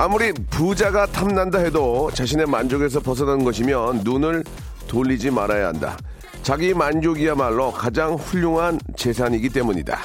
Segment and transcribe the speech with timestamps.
[0.00, 4.42] 아무리 부자가 탐난다 해도 자신의 만족에서 벗어나는 것이면 눈을
[4.88, 5.98] 돌리지 말아야 한다
[6.42, 9.98] 자기 만족이야말로 가장 훌륭한 재산이기 때문이다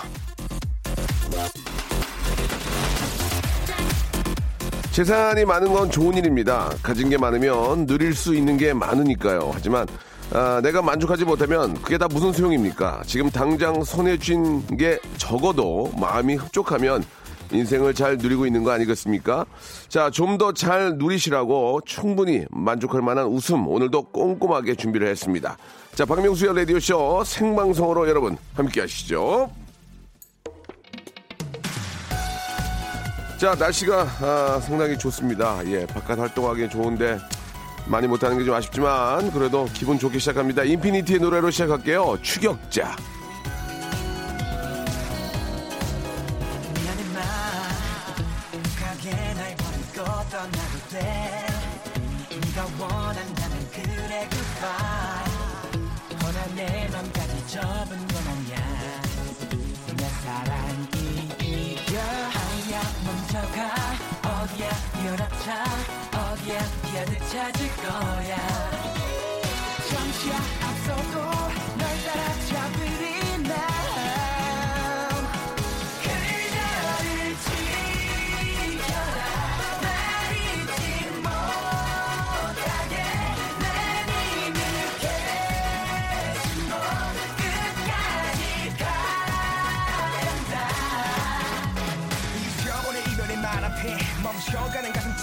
[4.92, 6.70] 재산이 많은 건 좋은 일입니다.
[6.82, 9.52] 가진 게 많으면 누릴 수 있는 게 많으니까요.
[9.54, 9.86] 하지만
[10.34, 13.02] 아, 내가 만족하지 못하면 그게 다 무슨 소용입니까?
[13.06, 17.04] 지금 당장 손에 쥔 게 적어도 마음이 흡족하면
[17.52, 19.46] 인생을 잘 누리고 있는 거 아니겠습니까?
[19.88, 25.58] 자, 좀 더 잘 누리시라고 충분히 만족할 만한 웃음 오늘도 꼼꼼하게 준비를 했습니다.
[25.94, 29.50] 자, 박명수의 라디오쇼 생방송으로 여러분 함께 하시죠.
[33.38, 35.60] 자, 날씨가 아, 상당히 좋습니다.
[35.68, 37.20] 예, 바깥 활동하기 좋은데
[37.88, 40.64] 많이 못하는 게 좀 아쉽지만 그래도 기분 좋게 시작합니다.
[40.64, 42.18] 인피니티의 노래로 시작할게요.
[42.22, 42.96] 추격자.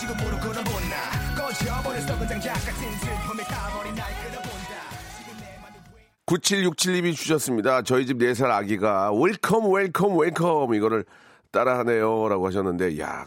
[0.02, 4.72] 지금으로 끌어본다 꺼져버린 썩은 장작 같은 슬픔에 타버린 날 끌어본다
[5.16, 7.82] 지금 내 맘이 왜 9767님이 주셨습니다.
[7.82, 11.04] 저희 집 4살 아기가 welcome welcome welcome 이거를
[11.52, 13.26] 따라하네요 라고 하셨는데 야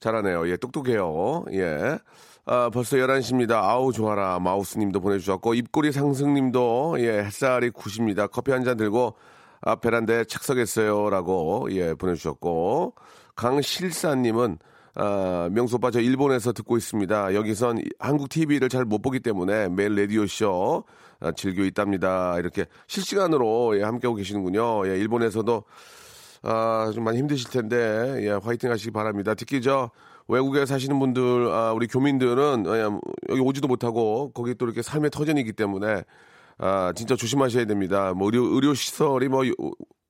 [0.00, 0.48] 잘하네요.
[0.48, 1.44] 예 똑똑해요.
[1.52, 1.98] 예.
[2.44, 3.52] 아, 벌써 11시입니다.
[3.62, 4.40] 아우 좋아라.
[4.40, 8.28] 마우스님도 보내주셨고 입꼬리 상승님도 예 햇살이 9십니다.
[8.28, 9.14] 커피 한 잔 들고
[9.60, 12.94] 앞 베란다에 착석했어요 라고 예 보내주셨고
[13.36, 14.58] 강실사님은
[14.94, 17.34] 아, 오빠 저 일본에서 듣고 있습니다.
[17.34, 20.84] 여기선 한국 TV를 잘 못 보기 때문에 매일 라디오 쇼
[21.20, 22.38] 아, 즐겨 있답니다.
[22.38, 24.88] 이렇게 실시간으로 예, 함께하고 계시는군요.
[24.88, 25.64] 예, 일본에서도
[26.42, 29.34] 아, 좀 많이 힘드실 텐데 예, 화이팅 하시기 바랍니다.
[29.34, 29.90] 특히 저
[30.28, 32.80] 외국에 사시는 분들, 아, 우리 교민들은 예,
[33.28, 36.04] 여기 오지도 못하고 거기 또 이렇게 삶의 터전이기 때문에
[36.58, 38.12] 아, 진짜 조심하셔야 됩니다.
[38.14, 39.44] 뭐 의료, 의료 시설이 뭐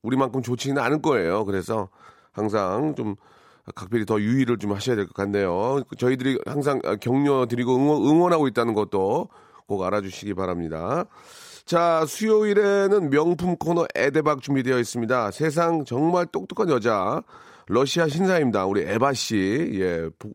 [0.03, 1.45] 우리만큼 좋지는 않을 거예요.
[1.45, 1.89] 그래서
[2.33, 3.17] 항상 좀
[3.75, 5.83] 각별히 더 유의를 좀 하셔야 될 것 같네요.
[5.99, 9.29] 저희들이 항상 격려 드리고 응원, 응원하고 있다는 것도
[9.67, 11.05] 꼭 알아주시기 바랍니다.
[11.65, 15.31] 자, 수요일에는 명품 코너 에데박 준비되어 있습니다.
[15.31, 17.23] 세상 정말 똑똑한 여자,
[17.69, 18.67] 러시아 신사입니다.
[18.67, 20.31] 우리 에바 씨, 예, 보,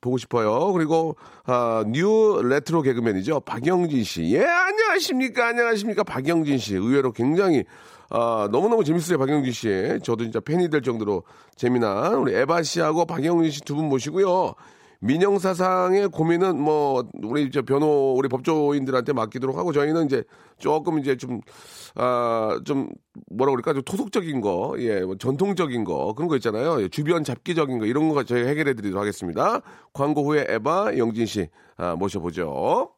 [0.00, 0.72] 보고 싶어요.
[0.72, 3.40] 그리고, 아, new retro 개그맨이죠.
[3.40, 4.32] 박영진 씨.
[4.34, 5.48] 예, 안녕하십니까.
[5.48, 6.04] 안녕하십니까.
[6.04, 6.76] 박영진 씨.
[6.76, 7.64] 의외로 굉장히,
[8.10, 9.18] 아, 너무너무 재밌어요.
[9.18, 9.98] 박영진 씨.
[10.02, 11.24] 저도 진짜 팬이 될 정도로
[11.56, 14.54] 재미난 우리 에바 씨하고 박영진 씨두 분 모시고요.
[15.00, 20.24] 민영사상의 고민은 뭐 우리 저 변호 우리 법조인들한테 맡기도록 하고 저희는 이제
[20.58, 21.40] 조금 이제 좀
[21.94, 22.88] 아, 좀
[23.30, 26.82] 뭐라 그럴까 좀 토속적인 거, 예, 뭐 전통적인 거 그런 거 있잖아요.
[26.82, 29.60] 예, 주변 잡기적인 거 이런 거 저희가 해결해 드리도록 하겠습니다.
[29.92, 32.97] 광고 후에 에바 영진 씨 아, 모셔보죠.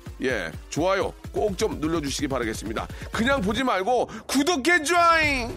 [0.23, 2.87] 예, 좋아요 꼭 좀 눌러주시기 바라겠습니다.
[3.11, 5.55] 그냥 보지 말고 구독해 줘잉!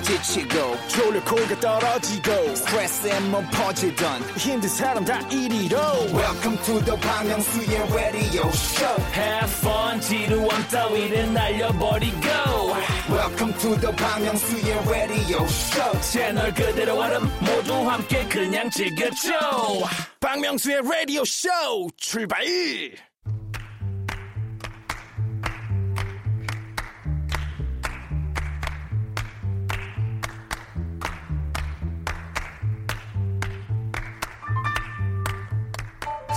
[0.00, 0.76] 지치고,
[1.60, 2.54] 떨어지고,
[3.50, 4.22] 퍼지던,
[6.14, 12.57] welcome to the Bang Myung-soo's radio show Have fun 지루함 따위를 날려버리고
[13.10, 16.00] welcome to the Myung-soo's radio show.
[16.00, 19.32] 채널 그대로 얼음 모두 함께 그냥 즐겨줘.
[20.20, 21.48] 박명수의 라디오 쇼
[21.96, 22.38] 출발!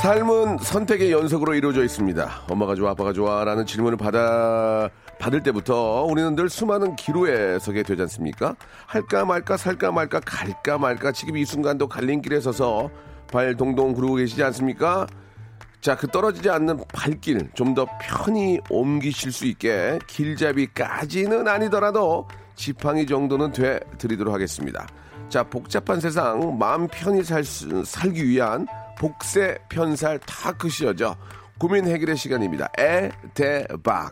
[0.01, 2.45] 삶은 선택의 연속으로 이루어져 있습니다.
[2.49, 4.89] 엄마가 좋아, 아빠가 좋아 라는 질문을 받아,
[5.21, 8.55] 받을 때부터 우리는 늘 수많은 기로에 서게 되지 않습니까?
[8.87, 12.89] 할까 말까, 살까 말까, 갈까 말까, 지금 이 순간도 갈림길에 서서
[13.31, 15.05] 발 동동 구르고 계시지 않습니까?
[15.79, 23.51] 자, 그 떨어지지 않는 발길 좀 더 편히 옮기실 수 있게 길잡이까지는 아니더라도 지팡이 정도는
[23.51, 24.87] 돼 드리도록 하겠습니다.
[25.29, 28.65] 자, 복잡한 세상 마음 편히 살 수- 살기 위한
[28.97, 31.15] 복세 편살 타크시어죠.
[31.59, 32.69] 고민 해결의 시간입니다.
[32.79, 34.11] 에, 대, 박.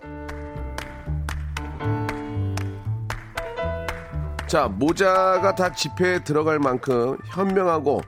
[4.49, 8.01] 자, 모자가 다 지폐에 들어갈 만큼 현명하고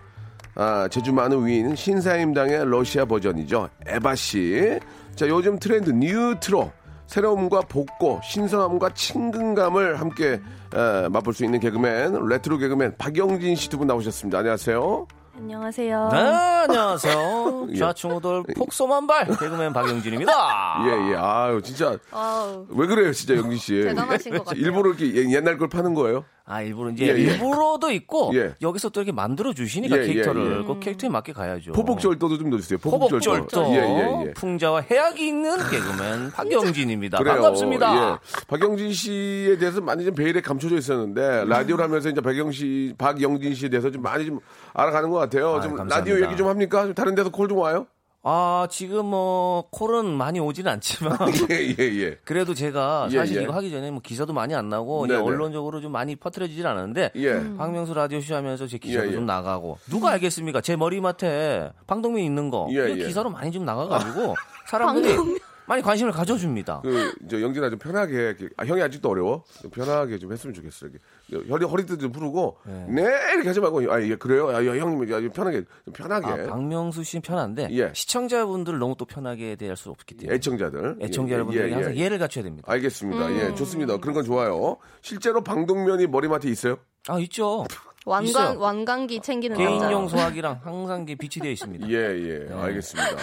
[0.56, 3.70] 아, 제주 많은 위인 신사임당의 러시아 버전이죠.
[3.86, 4.80] 에바씨.
[5.16, 6.72] 자, 요즘 트렌드 뉴트로.
[7.08, 10.40] 새로움과 복고, 신선함과 친근감을 함께
[10.74, 14.40] 에, 맛볼 수 있는 개그맨, 레트로 개그맨 박영진 씨 두 분 나오셨습니다.
[14.40, 15.08] 안녕하세요.
[15.38, 16.10] 안녕하세요.
[16.12, 17.76] 네 안녕하세요 예.
[17.78, 20.32] 좌충우돌 폭소만발 개그맨 박영진입니다
[20.86, 21.16] 예, 예.
[21.16, 21.98] 아유, 진짜.
[22.12, 22.66] wow.
[22.70, 23.74] 왜 그래요, 진짜, 영진 씨?
[23.84, 24.62] 대단하신 것 같아요.
[24.62, 26.26] 일부러 이렇게 예- 옛날 걸 파는 거예요?
[26.46, 27.14] 아 일부러 이제 예, 예.
[27.14, 28.56] 일부러도 있고 예.
[28.62, 30.66] 여기서 또 이렇게 만들어 주시니까 예, 예, 캐릭터를 예.
[30.66, 32.80] 그 캐릭터에 맞게 가야죠 포복절도도 좀 넣어주세요.
[32.80, 33.64] 포복절도.
[33.74, 34.34] 예, 예, 예.
[34.34, 37.36] 풍자와 해학이 있는 개그맨 박영진입니다 그래요.
[37.36, 38.18] 반갑습니다 예.
[38.48, 43.70] 박영진 씨에 대해서 많이 좀 베일에 감춰져 있었는데 라디오를 하면서 이제 박영 씨, 박영진 씨에
[43.70, 44.40] 대해서 좀 많이 좀
[44.74, 45.54] 알아가는 것 같아요.
[45.54, 45.98] 아유, 좀 감사합니다.
[45.98, 46.84] 라디오 얘기 좀 합니까?
[46.86, 47.86] 좀 다른 데서 콜 좀 와요?
[48.24, 51.18] 아 지금 뭐 콜은 많이 오지는 않지만
[51.50, 52.18] 예, 예, 예.
[52.24, 53.44] 그래도 제가 예, 사실 예.
[53.44, 55.20] 이거 하기 전에 뭐 기사도 많이 안 나고 네네.
[55.22, 57.58] 언론적으로 좀 많이 퍼뜨려지질 않았는데 예.
[57.58, 59.14] 박명수 라디오쇼 하면서 제 기사도 예, 예.
[59.14, 60.62] 좀 나가고 누가 알겠습니까?
[60.62, 63.08] 제 머리맡에 방독면 있는 거 예, 이거 예.
[63.08, 64.36] 기사로 많이 좀 나가가지고
[64.70, 65.18] 사람들이
[65.66, 66.82] 많이 관심을 가져줍니다.
[66.84, 69.44] 그, 저, 영진아 좀 편하게, 이렇게, 아, 형이 아직도 어려워?
[69.62, 70.88] 좀 편하게 좀 했으면 좋겠어.
[70.88, 71.50] 이렇게.
[71.50, 72.58] 허리, 허리도 좀 풀고,
[72.90, 73.04] 네,
[73.34, 74.50] 이렇게 하지 말고, 아, 예, 그래요?
[74.50, 76.28] 아, 야, 형님, 야, 편하게, 좀 편하게.
[76.44, 77.92] 아, 박명수 씨는 편한데 예.
[77.94, 80.98] 시청자분들 너무 또 편하게 대할 수 없기 때문에 애청자들.
[81.02, 81.74] 애청자 예, 여러분들에게 예, 예.
[81.76, 82.72] 항상 예를 갖춰야 됩니다.
[82.72, 83.32] 알겠습니다.
[83.36, 83.98] 예, 좋습니다.
[83.98, 84.78] 그런 건 좋아요.
[85.02, 86.78] 실제로 방독면이 머리맡에 있어요?
[87.08, 87.66] 아 있죠.
[88.06, 88.60] 완강.
[88.60, 90.08] 완강기 챙기는 개인용.
[90.08, 91.88] 소화기랑 항상 이게 비치되어 있습니다.
[91.90, 93.18] 예, 예, 알겠습니다.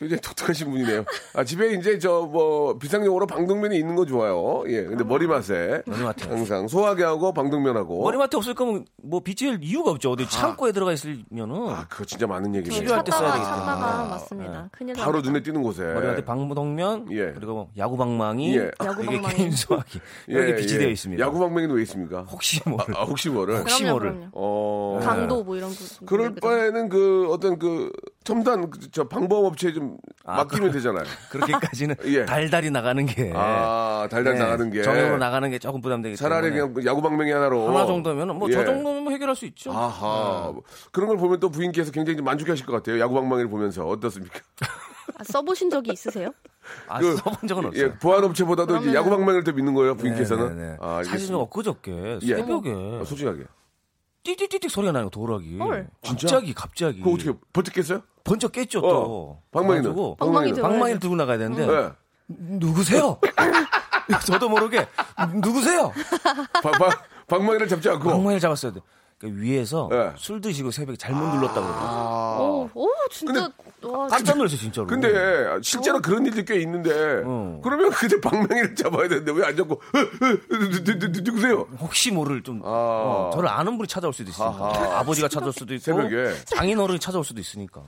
[0.00, 1.04] 굉장히 독특하신 분이네요.
[1.34, 4.62] 아, 집에 이제 저 뭐 비상용으로 방독면이 있는 거 좋아요.
[4.68, 6.28] 예, 근데 머리맡에 머리맡에.
[6.28, 8.02] 항상 소화기 하고 방독면하고.
[8.04, 10.12] 머리맡에 없을 거면 뭐 비칠 이유가 없죠.
[10.12, 12.80] 어디 창고에 들어가 있으면은 아, 그거 진짜 많은 얘기네요.
[12.80, 13.56] 필요할 때 써야 되겠다.
[13.56, 14.68] 찾다가 맞습니다.
[14.72, 15.28] 큰일 바로 납니다.
[15.30, 15.82] 눈에 띄는 곳에.
[15.82, 17.32] 머리한테 방독면 예.
[17.34, 18.70] 그리고 야구 방망이 예.
[18.82, 19.34] 야구 이게 방망이.
[19.34, 21.22] 개인 소화기 이렇게 비치되어 있습니다.
[21.24, 22.20] 야구 방맹이는 왜 있습니까?
[22.22, 23.58] 혹시 뭐 아, 혹시 뭐를?
[23.58, 24.12] 혹시 그럼요, 모를.
[24.12, 24.30] 그럼요.
[24.32, 25.00] 어.
[25.02, 25.76] 강도 뭐 이런 거.
[26.06, 26.34] 그럴?
[26.36, 27.90] 바에는 그 어떤 그
[28.24, 31.04] 첨단 그저 방범 업체에 좀 아, 맡기면 되잖아요.
[31.30, 32.26] 그렇게까지는 예.
[32.26, 34.82] 달달이 나가는 게 아, 달달 네, 나가는 게.
[34.82, 37.68] 정형으로 나가는 게 조금 부담되기 차라리 때문에 그냥 그 야구 방맹이 하나로.
[37.68, 38.64] 하나 정도면 뭐저 예.
[38.66, 39.72] 정도면 뭐 해결할 수 있죠.
[39.72, 40.52] 아하.
[40.92, 43.00] 그런 걸 보면 또 부인께서 굉장히 좀 만족하실 것 같아요.
[43.00, 44.38] 야구 방망이를 보면서 어떻습니까?
[45.16, 46.30] 아, 써보신 적이 있으세요?
[46.88, 47.82] 아, 그- 써본 적은 없어요.
[47.84, 50.56] 예, 보안업체보다도 이제 그러면은- 야구 방망이를 더 믿는 거예요, 부인께서는.
[50.56, 50.76] 네, 네, 네.
[50.80, 51.36] 아, 사실은.
[51.36, 52.34] 엊그저께 예.
[52.36, 53.44] 새벽에 아, 솔직하게.
[54.22, 55.58] 띠띠띠띠 소리가 나요 도락이.
[55.58, 55.88] 헐.
[56.04, 56.98] 갑자기 갑자기.
[57.00, 58.02] 그거 어떻게 버텼 깼어요?
[58.24, 58.82] 번쩍 깼죠 어.
[58.82, 59.42] 또.
[59.50, 59.82] 방망이는?
[59.94, 60.72] 그래가지고 방망이 들어가야죠.
[60.72, 61.90] 방망이를 들고 나가야 되는데 네.
[62.28, 63.18] 누구세요?
[64.26, 64.86] 저도 모르게
[65.36, 65.92] 누구세요?
[66.62, 66.90] 방, 방,
[67.28, 68.10] 방망이를 잡지 않고.
[68.10, 68.80] 방망이를 잡았어야 돼.
[69.20, 70.12] 그러니까 위에서 네.
[70.16, 72.70] 술 드시고 새벽에 잘못 눌렀다고 그러더라고요.
[72.74, 73.50] 오, 오 진짜
[73.82, 74.86] 와, 깜짝 놀랐어요 진짜로.
[74.86, 77.60] 근데 실제로 그런 일들이 꽤 있는데 어.
[77.62, 79.80] 그러면 그때 방망이를 잡아야 되는데 왜 안 잡고
[80.48, 81.66] 누- 누- 누- 누구세요?
[81.80, 82.68] 혹시 모를 좀 아.
[82.68, 84.98] 어, 저를 아는 분이 찾아올 수도 있으니까 아하.
[85.00, 86.32] 아버지가 찾아올 수도 있고 새벽에.
[86.46, 87.82] 장인어른이 찾아올 수도 있으니까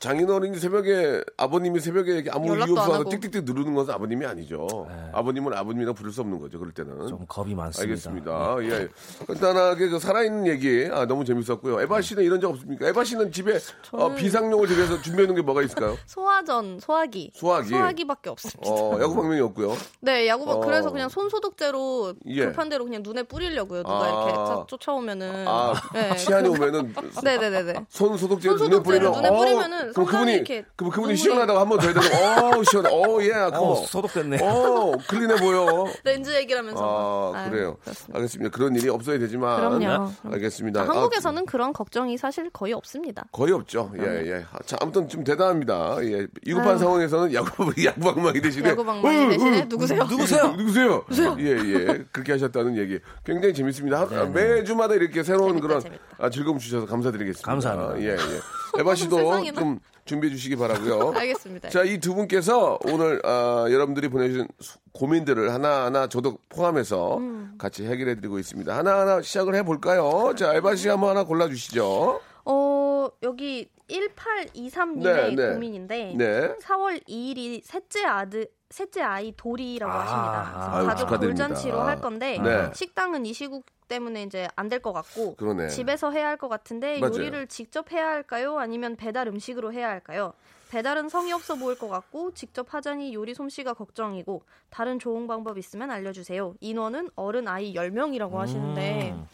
[0.00, 3.04] 장인어른이 새벽에 아버님이 새벽에 아무 이유 하고.
[3.10, 4.88] 띡띡띡 누르는 것은 아버님이 아니죠.
[5.12, 6.58] 아버님은 아버님이랑 부를 수 없는 거죠.
[6.58, 7.06] 그럴 때는.
[7.08, 7.82] 좀 겁이 많습니다.
[7.82, 8.56] 알겠습니다.
[8.64, 8.88] 예.
[9.26, 11.80] 간단하게 그 살아있는 얘기 얘기 아, 너무 재밌었고요.
[11.82, 12.86] 에바 씨는 이런 적 없습니까?
[12.88, 13.58] 에바 씨는 집에
[13.92, 15.96] 어, 비상용을 집에서 준비해 놓은 게 뭐가 있을까요?
[16.06, 17.30] 소화전, 소화기.
[17.34, 17.68] 소화기.
[17.70, 18.60] 소화기밖에 없습니다.
[18.70, 19.76] 어, 야구 방명이 없고요.
[20.00, 20.60] 네, 야구박 어.
[20.60, 22.44] 그래서 그냥 손 소독제로 예.
[22.46, 23.82] 불판대로 그냥 눈에 뿌리려고요.
[23.82, 24.08] 누가 아.
[24.08, 25.44] 이렇게 쫓- 쫓아오면은.
[25.46, 26.16] 아, 네.
[26.16, 27.86] 치안이 오면은 네네네네.
[27.88, 31.58] 손 소독제 손 눈에 뿌리면 눈에 어, 뿌리면은 그럼 그분이 이렇게 그 그분이 눈물이- 시원하다고
[31.58, 32.02] 한 번 더 해야 되고
[32.60, 34.38] 어 시원해 어예 어, 소독됐네.
[34.42, 37.32] 어 클린해 보여 렌즈 얘기를 하면서.
[37.34, 38.16] 아 아유, 그래요 그렇습니다.
[38.18, 40.10] 알겠습니다 그런 일이 없어야 되지만 그럼요.
[40.30, 43.22] 알겠습니다 한국에서는 그런 걱정이 사실 거의 없습니다.
[43.26, 46.78] 아, 거의 없죠 예예 자 아무튼 좀 대단합니다 예 위급한.
[46.78, 50.04] 상황에서는 야구 야구방망이 대신에 야구방망이 으, 대신에 으, 누구세요?
[50.04, 50.46] 누구세요?
[50.56, 51.36] 누구세요?
[51.38, 56.02] 예 예 그렇게 하셨다는 얘기 굉장히 재밌습니다 하- 매주마다 이렇게 새로운 재밌다, 그런 재밌다.
[56.18, 58.00] 아, 즐거움 주셔서 감사드리겠습니다 감사합니다.
[58.02, 59.42] 예 예 에바 씨도.
[59.54, 61.68] 좀 준비해 주시기 바라고요 알겠습니다.
[61.70, 67.54] 자, 이 두 분께서 오늘 아, 여러분들이 보내주신 수- 고민들을 하나하나 저도 포함해서 음.
[67.58, 68.76] 같이 해결해 드리고 있습니다.
[68.76, 70.34] 하나하나 시작을 해볼까요?
[70.36, 72.20] 자, 알바 씨 한번 하나 골라주시죠.
[72.44, 75.52] 어, 여기 1823님의 네, 네.
[75.52, 76.54] 고민인데 네.
[76.62, 80.76] 4월 2일이 셋째 아들 셋째 아이 돌이라고 아, 하십니다.
[80.76, 81.46] 아유, 가족 축하드립니다.
[81.46, 82.70] 돌잔치로 할 건데 네.
[82.74, 85.68] 식당은 이 시국 때문에 이제 안 될 것 같고 그러네.
[85.68, 87.14] 집에서 해야 할 것 같은데 맞아요.
[87.14, 88.58] 요리를 직접 해야 할까요?
[88.58, 90.32] 아니면 배달 음식으로 해야 할까요?
[90.70, 95.90] 배달은 성의 없어 보일 것 같고 직접 하자니 요리 솜씨가 걱정이고 다른 좋은 방법 있으면
[95.90, 96.54] 알려주세요.
[96.60, 99.26] 인원은 어른 아이 10명이라고 하시는데 음.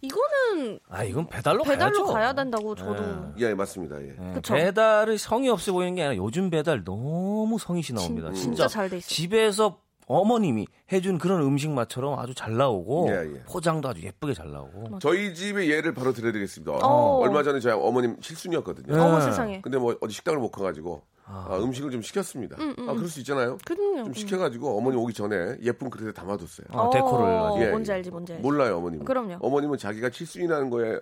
[0.00, 2.12] 이거는 아, 이건 배달로 배달로 가야죠.
[2.12, 4.00] 가야 된다고 저도 예, 맞습니다.
[4.00, 4.14] 예.
[4.30, 4.54] 예, 그쵸.
[4.54, 8.28] 배달이 성의 없어 보이는 게 아니라 요즘 배달 너무 성의시 나옵니다.
[8.32, 9.08] 진- 진짜, 진짜 잘 돼 있어요.
[9.08, 13.42] 집에서 어머님이 해준 그런 음식 맛처럼 아주 잘 나오고 예, 예.
[13.42, 15.00] 포장도 아주 예쁘게 잘 나오고.
[15.00, 16.72] 저희 집의 예를 바로 들어드리겠습니다.
[16.82, 17.18] 어.
[17.18, 18.94] 얼마 전에 저희 어머님 실순이었거든요.
[18.96, 18.98] 예.
[19.00, 19.60] 어머 세상에.
[19.60, 22.56] 근데 뭐 어디 식당을 못 가가지고 아, 음식을 좀 시켰습니다.
[22.58, 23.58] 아, 그럴 수 있잖아요.
[23.64, 24.04] 그럼요.
[24.04, 26.66] 좀 시켜가지고 어머니 오기 전에 예쁜 그릇에 담아뒀어요.
[26.70, 27.62] 어, 데코를.
[27.66, 27.94] 예, 뭔지 예.
[27.96, 28.42] 알지 뭔지 알지.
[28.42, 29.04] 몰라요, 어머님은.
[29.04, 29.36] 그럼요.
[29.40, 30.98] 어머님은 자기가 칠순이라는 거에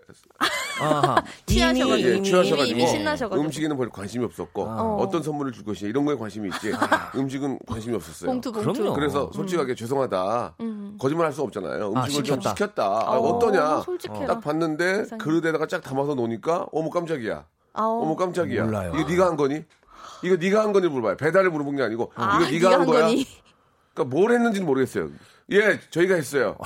[0.81, 1.23] 아하.
[1.47, 2.09] 취하셔가지고.
[2.11, 3.45] 예, 이미- 취하셔가지고 이미 신나셔가지고.
[3.47, 4.97] 음식에는 별 관심이 없었고 어.
[5.03, 5.09] 어.
[5.11, 6.73] 떤 선물을 줄 것이냐 이런 거에 관심이 있지
[7.15, 8.31] 음식은 관심이 없었어요.
[8.31, 8.73] 봉투 봉투.
[8.73, 8.95] 그럼요.
[8.95, 10.57] 그래서 솔직하게 죄송하다
[10.99, 11.93] 거짓말 할 수 없잖아요.
[11.95, 12.51] 음식을 아, 좀 시켰다.
[12.51, 12.85] 시켰다.
[12.85, 13.81] 아, 어, 어떠냐?
[13.83, 14.27] 솔직해라.
[14.27, 15.05] 딱 봤는데.
[15.19, 17.45] 그릇에다가 쫙 담아서 놓으니까 어머 깜짝이야.
[17.75, 18.65] 어머 깜짝이야.
[18.65, 18.93] 몰라요.
[18.97, 19.63] 이거 네가 한 거니?
[20.23, 21.17] 이거 네가 한 거니 물어봐요.
[21.17, 23.03] 배달을 물어본 게 아니고 아, 이거 네가 한 거야?
[23.07, 23.27] 거니?
[23.95, 25.09] 그러니까 뭘 했는지는 모르겠어요.
[25.53, 26.57] 예, 저희가 했어요.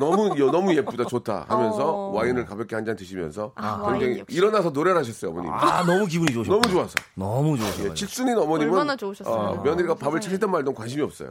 [0.00, 2.10] 너무 여- 너무 예쁘다, 좋다 하면서 어.
[2.14, 4.24] 와인을 가볍게 한 잔 드시면서 아, 굉장히.
[4.30, 5.52] 일어나서 노래를 하셨어요, 어머님.
[5.52, 6.50] 아, 너무 기분이 좋으셨어.
[6.56, 6.94] 너무 좋아서.
[7.14, 7.94] 너무 예, 좋으셔.
[7.94, 9.34] 칠순인 어머님은 얼마나 좋으셨어요.
[9.34, 10.20] 어, 며느리가 밥을 세상에.
[10.22, 11.28] 차리던 말던 관심이 없어요.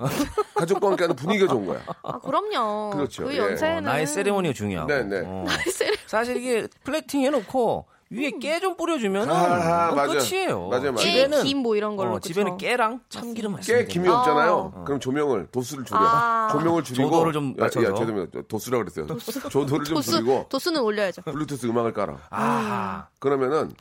[0.53, 1.81] 가족과 함께하는 분위기가 좋은 거야.
[2.03, 2.91] 아 그럼요.
[2.91, 3.24] 그렇죠.
[3.25, 3.38] 그 예.
[3.39, 4.88] 연세는 나의 세레모니가 중요하고.
[4.93, 5.24] 네, 네.
[5.25, 5.45] 어.
[5.65, 9.91] 세레- 사실 이게 플레이팅 해놓고 위에 깨 좀 뿌려주면 아.
[10.07, 10.67] 끝이에요.
[10.69, 10.95] 맞아요, 맞아요.
[10.97, 12.13] 집에는 김뭐 이런 걸로.
[12.15, 12.57] 어, 집에는?
[12.57, 13.85] 깨랑 참기름 깨.
[13.85, 14.83] 김이 없잖아요.
[14.85, 15.99] 그럼 조명을 도수를 줄여.
[16.01, 16.47] 아.
[16.51, 17.87] 조명을 줄이고 조도를 좀 야, 맞춰서.
[17.87, 18.27] 야, 죄송해요.
[18.47, 19.05] 도수라 그랬어요.
[19.49, 21.21] 조도를 좀 도수 줄이고 도수는 올려야죠.
[21.21, 22.17] 블루투스 음악을 깔아.
[22.31, 23.71] 아, 그러면은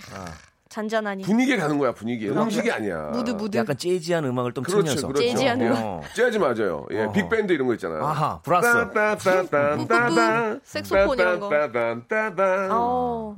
[0.69, 1.23] 잔잔하니.
[1.23, 2.31] 분위기에 가는 거야 분위기 에.
[2.31, 3.11] 음식이 아니야.
[3.13, 3.57] 무드 무드.
[3.57, 5.07] 약간 재즈한 음악을 좀 그렇죠, 챙겨서.
[5.09, 5.23] 그렇죠.
[5.27, 5.79] 재즈한 음악?
[5.85, 6.03] 어.
[6.15, 6.87] 재즈 맞아요.
[6.93, 7.13] 예 어.
[7.13, 8.05] big band 이런 거 있잖아요.
[8.05, 8.69] 아하 brass.
[10.65, 11.49] 색소폰 이런 거.
[12.71, 13.35] 어.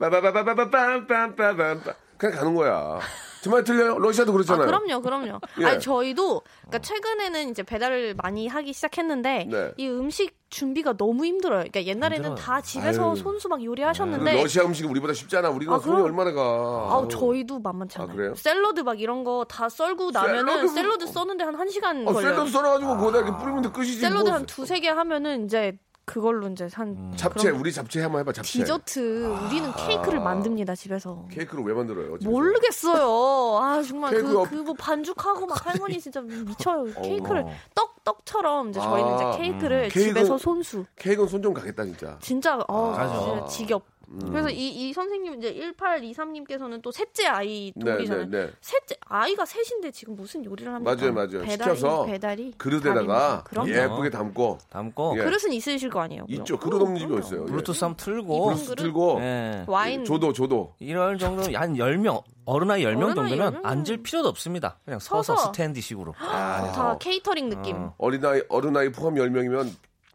[2.18, 2.99] 그냥 가는 거야.
[3.42, 3.99] 정말 틀려요?
[3.99, 4.66] 러시아도 아, 그렇잖아요.
[4.66, 5.40] 그럼요, 그럼요.
[5.61, 5.64] 예.
[5.64, 9.73] 아니, 저희도, 그러니까 최근에는 이제 배달을 많이 하기 시작했는데, 네.
[9.78, 11.61] 이 음식 준비가 너무 힘들어요.
[11.61, 12.35] 그러니까 옛날에는 힘들어요.
[12.35, 13.16] 다 집에서 아유.
[13.16, 15.49] 손수 막 요리하셨는데, 러시아 음식은 우리보다 쉽잖아.
[15.50, 16.42] 우리가 아, 손이 그럼- 얼마나 가.
[16.42, 18.16] 아우, 저희도 만만치 아, 않아요.
[18.16, 18.35] 그래요?
[18.35, 22.32] 샐러드 막 이런 거 다 썰고 나면은 샐러드- 샐러드 써는데 한 1시간 어, 걸려요.
[22.35, 24.00] 샐러드 썰어 가지고 거기다 이렇게 뿌리면 돼 끝이지.
[24.00, 24.32] 샐러드 뭐.
[24.32, 27.12] 한 두세 개 하면은 이제 그걸로 이제 한 음.
[27.16, 28.50] 잡채, 우리 잡채 한번 해봐, 잡채.
[28.61, 31.25] 디저트 우리는 케이크를 만듭니다 집에서.
[31.30, 32.19] 케이크를 왜 만들어요?
[32.19, 32.30] 집에서?
[32.30, 33.59] 모르겠어요.
[33.62, 36.87] 아 정말 케이크 그 옆- 그뭐 반죽하고 막 할머니 진짜 미쳐요.
[37.02, 37.50] 케이크를 어.
[37.75, 39.88] 떡 떡처럼 이제 저희는 아, 이제 케이크를 음.
[39.90, 40.85] 집에서 케이크는- 손수.
[40.97, 42.19] 케이크는 손 좀 가겠다, 진짜.
[42.21, 43.19] 진짜 어 맞아.
[43.21, 43.83] 진짜 지겹.
[44.12, 44.19] 음.
[44.31, 48.26] 그래서 이, 이 선생님 이제 1823님께서는 또 셋째 아이 네, 돌이잖아요.
[48.29, 48.52] 네, 네.
[48.61, 50.95] 셋째 아이가 셋인데 지금 무슨 요리를 합니까?
[50.95, 51.43] 맞아요, 맞아요.
[51.43, 53.45] 배달이, 시켜서 배달이 그릇에다가.
[53.67, 54.59] 예쁘게 담고.
[54.69, 55.23] 담고 예.
[55.25, 56.25] 그릇은 있으실 거 아니에요.
[56.29, 56.59] 있죠.
[56.59, 56.71] 그럼.
[56.71, 57.25] 그릇 없는 집이 그럼요.
[57.26, 57.43] 어딨어요.
[57.43, 57.47] 예.
[57.47, 58.45] 블루투스 한번 틀고.
[58.47, 59.19] 블루투스 틀고.
[59.21, 59.64] 예.
[59.69, 60.75] 와인 조도, 조도.
[60.81, 63.61] 이럴 정도 한 10명, 어른아이 10명 어른아이 정도면 10명.
[63.64, 64.79] 앉을 필요도 없습니다.
[64.85, 65.52] 그냥 서서 서서.
[65.52, 66.12] standing식으로.
[66.12, 67.76] 다 케이터링 느낌.
[67.76, 67.95] 어.
[67.99, 69.71] 어린아이, 어른아이 포함 10명이면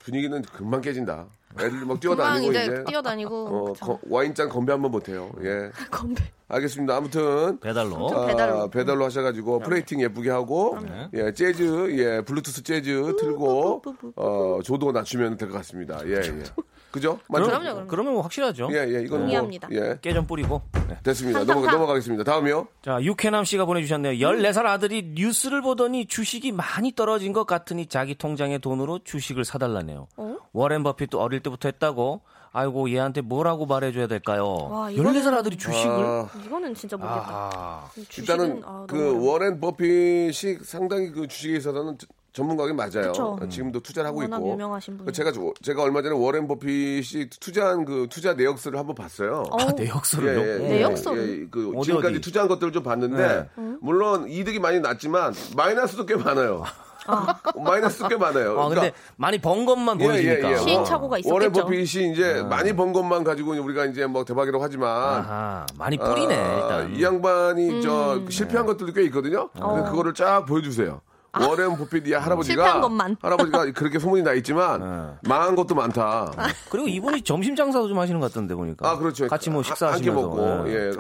[0.06, 1.26] 분위기는 금방 깨진다.
[1.60, 2.84] 애들 막 뛰어다니고 이제 이제.
[2.86, 3.74] 뛰어다니고 어.
[3.74, 5.32] 거- 와인잔 건배 한번 못해요.
[5.42, 5.72] 예.
[5.90, 6.24] 건배.
[6.48, 6.96] 알겠습니다.
[6.96, 7.60] 아무튼.
[7.60, 8.08] 배달로.
[8.10, 8.70] 좀 아, 배달로.
[8.70, 10.78] 배달로 하셔가지고 플레이팅 예쁘게 하고
[11.14, 13.82] 예 재즈 예 블루투스 재즈 틀고
[14.16, 16.00] 어 조도 낮추면 될 것 같습니다.
[16.08, 16.44] 예 예.
[16.96, 17.20] 그죠?
[17.28, 17.46] 맞죠?
[17.48, 17.88] 그럼요, 그럼요.
[17.88, 18.70] 그러면 뭐 확실하죠.
[18.72, 19.68] 예, 예, 이건 동의합니다.
[19.68, 20.00] 뭐, 예.
[20.02, 20.62] 깨전 뿌리고.
[20.88, 20.98] 네.
[21.04, 21.44] 됐습니다.
[21.44, 22.24] 넘어가, 넘어가겠습니다.
[22.24, 22.68] 다음이요.
[22.82, 24.14] 자, 육해남 씨가 보내주셨네요.
[24.26, 30.08] 14살 아들이 뉴스를 보더니 주식이 많이 떨어진 것 같으니 자기 통장에 돈으로 주식을 사달라네요.
[30.16, 30.38] 어?
[30.54, 32.22] 워렌 버핏도 어릴 때부터 했다고.
[32.58, 34.46] 아이고, 얘한테 뭐라고 말해줘야 될까요?
[34.72, 35.92] 와, 이거는- 14살 아들이 주식을?
[35.92, 37.28] 아, 이거는 진짜 모르겠다.
[37.30, 43.14] 아, 주식은, 일단은 아, 그 워렌 버핏이 상당히 그 주식에 있어서는 저- 전문가긴 맞아요.
[43.14, 43.40] 그쵸.
[43.50, 44.52] 지금도 투자를 하고 워낙 있고.
[44.52, 45.14] 유명하신 분이.
[45.14, 49.46] 제가 저- 제가 얼마 전에 워렌 버핏이 투자한 그 투자 내역서를 한번 봤어요.
[49.50, 50.42] 어, 아, 내역서를요?
[50.42, 51.44] 예, 예, 내역서를?
[51.44, 52.22] 예, 그 어디, 지금까지 어디?
[52.22, 53.80] 투자한 것들을 좀 봤는데 음?
[53.82, 56.64] 물론 이득이 많이 났지만 마이너스도 꽤 많아요.
[57.56, 58.60] 마이너스도 꽤 많아요.
[58.60, 60.52] 아, 근데 많이 번 것만 보여주니까.
[60.52, 61.34] 예, 시행착오가 있었겠죠.
[61.34, 66.36] 워렌 버핏이 이제 많이 번 것만 가지고 우리가 이제 뭐 대박이라고 하지만 아하, 많이 뿌리네,
[66.36, 66.96] 아, 일단.
[66.96, 67.82] 이 양반이 음.
[67.82, 69.50] 저 실패한 것들도 꽤 있거든요.
[69.54, 71.00] 근데 그거를 쫙 보여주세요.
[71.42, 72.66] 워렌 버핏 이 할아버지가 아.
[72.66, 73.18] 실패한 것만.
[73.22, 76.32] 할아버지가 그렇게 소문이 나 있지만 망한 것도 많다.
[76.70, 78.90] 그리고 이분이 점심 장사도 좀 하시는 것 같던데 보니까.
[78.90, 79.28] 아 그렇죠.
[79.28, 80.22] 같이 뭐 한- 식사하시면서.
[80.22, 80.88] 한끼 먹고 예.
[80.88, 80.92] 예.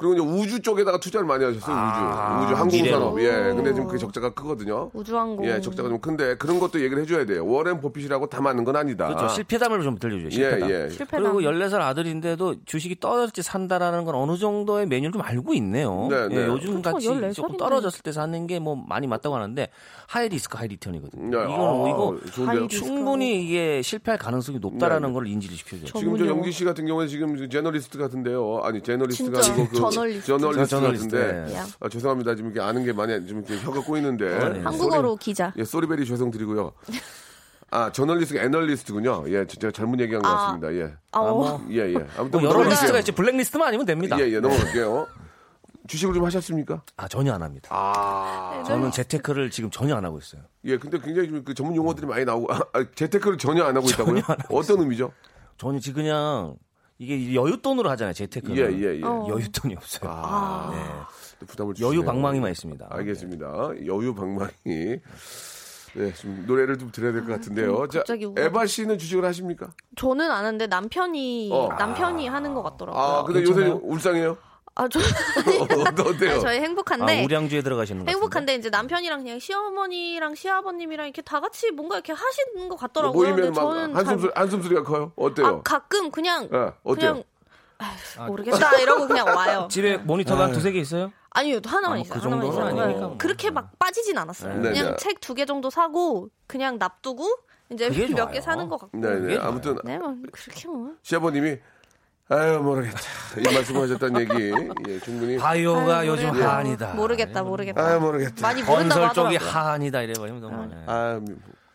[0.00, 1.76] 그리고 이제 우주 쪽에다가 투자를 많이 하셨어요.
[1.76, 3.14] 아, 우주, 우주 항공 산업.
[3.14, 3.22] 미래로.
[3.22, 3.54] 예.
[3.54, 4.90] 근데 지금 그 적자가 크거든요.
[4.94, 5.46] 우주 항공.
[5.46, 7.46] 예, 적자가 좀 큰데 그런 것도 얘기를 해줘야 돼요.
[7.46, 9.08] 워렌 버핏이라고 다 맞는 건 아니다.
[9.08, 9.28] 그렇죠.
[9.34, 10.26] 실패담을 좀 들려줘요.
[10.28, 10.70] 예, 실패담.
[10.70, 10.88] 예.
[10.88, 11.22] 실패담.
[11.34, 16.08] 그리고 14살 아들인데도 주식이 떨어질 때 산다라는 건 어느 정도의 메뉴를 좀 알고 있네요.
[16.10, 16.36] 네, 네.
[16.36, 17.58] 예, 요즘 그쵸, 같이 14 조금 살인데.
[17.58, 19.68] 떨어졌을 때 사는 게 뭐 많이 맞다고 하는데
[20.06, 21.30] high risk high return이거든요.
[21.38, 22.68] 네, 이건 아, 이거 좋은데요.
[22.68, 25.14] 충분히 이게 실패할 가능성이 높다라는 네.
[25.14, 25.86] 걸 인지를 시켜줘요.
[25.86, 26.26] 저- 지금 저.
[26.26, 28.60] 영기 씨 같은 경우는 지금 generalist 같은데요.
[28.62, 30.26] 아니 generalist가 아니고 그 저널리스트.
[30.26, 31.54] 저널리스트 저널리스트, 같은데.
[31.54, 31.58] 예.
[31.80, 32.34] 아, 죄송합니다.
[32.34, 34.52] 지금 이렇게 아는 게 많이 좀 이렇게 혀가 꼬이는데.
[34.52, 34.60] 네.
[34.60, 35.52] 한국어로 기자.
[35.56, 36.72] 예, sorry very 죄송드리고요.
[37.72, 39.24] 아, 저널리스트가 애널리스트군요.
[39.28, 40.34] 예, 제가 잘못 얘기한 것 아.
[40.36, 40.74] 같습니다.
[40.74, 40.92] 예.
[41.12, 41.64] 아, 어.
[41.70, 42.06] 예, 예.
[42.16, 42.62] 아무튼 뭐 여러.
[42.68, 44.18] 리스트가 있지 블랙리스트만 아니면 됩니다.
[44.20, 45.06] 예, 예, 넘어갈게요.
[45.86, 46.82] 주식을 좀 하셨습니까?
[46.96, 47.68] 아 전혀 안 합니다.
[47.72, 48.62] 아.
[48.66, 50.42] 저는 재테크를 지금 전혀 안 하고 있어요.
[50.64, 54.22] 예, 근데 굉장히 좀그 전문 용어들이 많이 나오고, 아, 아, 재테크를 전혀 안 하고 있다고요?
[54.50, 55.12] 어떤 의미죠?
[55.58, 56.54] 저는 지금 그냥
[57.00, 58.12] 이게 여윳돈으로 하잖아요.
[58.12, 58.56] 재테크는.
[58.58, 59.02] 예, 예, 예.
[59.02, 59.26] 어.
[59.30, 60.10] 여윳돈이 없어요.
[60.12, 60.70] 아.
[61.40, 61.46] 네.
[61.46, 61.94] 부담을 주시네요.
[61.94, 62.88] 여유 방망이만 있습니다.
[62.90, 63.70] 알겠습니다.
[63.86, 64.50] 여유 방망이.
[65.94, 67.88] 네, 좀 노래를 좀 들어야 될 것 같은데요.
[67.88, 68.04] 자.
[68.36, 69.72] 에바 씨는 주식을 하십니까?
[69.96, 71.68] 저는 아는데 남편이 어.
[71.78, 73.02] 남편이 하는 것 같더라고요.
[73.02, 73.70] 아, 근데 괜찮아요?
[73.72, 74.36] 요새 울상해요?
[74.80, 74.98] 아, 저
[76.00, 76.40] 어, 어때요?
[76.40, 81.70] 저희 아, 행복한데 우량주에 들어가시는 거 행복한데 이제 남편이랑 그냥 시어머니랑 시아버님이랑 이렇게 다 같이
[81.70, 83.12] 뭔가 이렇게 하시는 것 같더라고요.
[83.12, 85.12] 모이면 근데 막 저는 한숨 잘- 소리, 한숨 소리가 커요?
[85.16, 85.46] 어때요?
[85.46, 87.12] 아, 가끔 그냥 예, 어때요?
[87.12, 87.22] 그냥
[88.16, 89.68] 아휴, 모르겠다 이러고 그냥 와요.
[89.70, 91.12] 집에 모니터가 한 두세 개 있어요?
[91.28, 92.18] 아니요 하나만 아, 뭐 있어요.
[92.18, 92.64] 그 하나만 있어요.
[92.64, 92.98] 아니니까 네.
[93.00, 93.18] 뭐.
[93.18, 94.54] 그렇게 막 빠지진 않았어요.
[94.62, 94.96] 네, 그냥 네.
[94.96, 97.28] 책두 개 정도 사고 그냥 납두고
[97.70, 98.30] 이제 몇.
[98.32, 98.96] 개 사는 것 같고.
[98.98, 99.36] 네, 네.
[99.36, 100.92] 아무튼 네, 뭐 그렇게 뭐.
[101.02, 101.58] 시아버님이
[102.30, 102.98] 아유 모르겠다
[103.38, 104.52] 이 말씀하셨다는 얘기
[104.88, 106.56] 예, 충분히 바이오가 아유, 요즘 모르겠다.
[106.56, 106.94] 한이다.
[106.94, 107.86] 모르겠다, 모르겠다.
[107.86, 109.60] 아유 모르겠다 많이 모른다고 건설 쪽이 하더라고요.
[109.72, 110.84] 한이다 이래 버리면 너무 많아요.
[110.86, 111.20] 아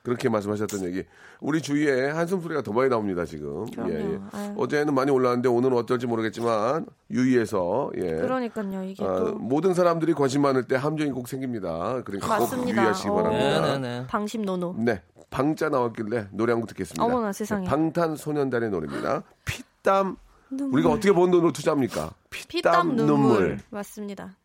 [0.03, 1.03] 그렇게 말씀하셨던 얘기
[1.41, 3.91] 우리 주위에 한숨 소리가 더 많이 나옵니다 지금 그럼요.
[3.93, 4.19] 예, 예.
[4.33, 4.53] 아유.
[4.57, 8.15] 어제는 많이 올랐는데 오늘은 어떨지 모르겠지만 유의해서 예.
[8.15, 12.01] 그러니까요 이게 아, 또 모든 사람들이 관심 많을 때 함정이 꼭 생깁니다.
[12.03, 12.81] 그러니까 꼭 맞습니다.
[12.81, 13.13] 유의하시기 어.
[13.15, 13.61] 바랍니다.
[13.61, 14.07] 네, 네, 네.
[14.07, 14.75] 방심 노노.
[14.77, 15.01] 네,
[15.31, 17.03] 방자 나왔길래 노래 한 곡 듣겠습니다.
[17.03, 17.65] 어머나, 세상에.
[17.67, 19.23] 방탄소년단의 노래입니다.
[19.45, 20.17] 피땀
[20.51, 22.11] 우리가 어떻게 번 돈으로 투자합니까?
[22.29, 23.59] 피땀 눈물.
[23.69, 24.35] 맞습니다.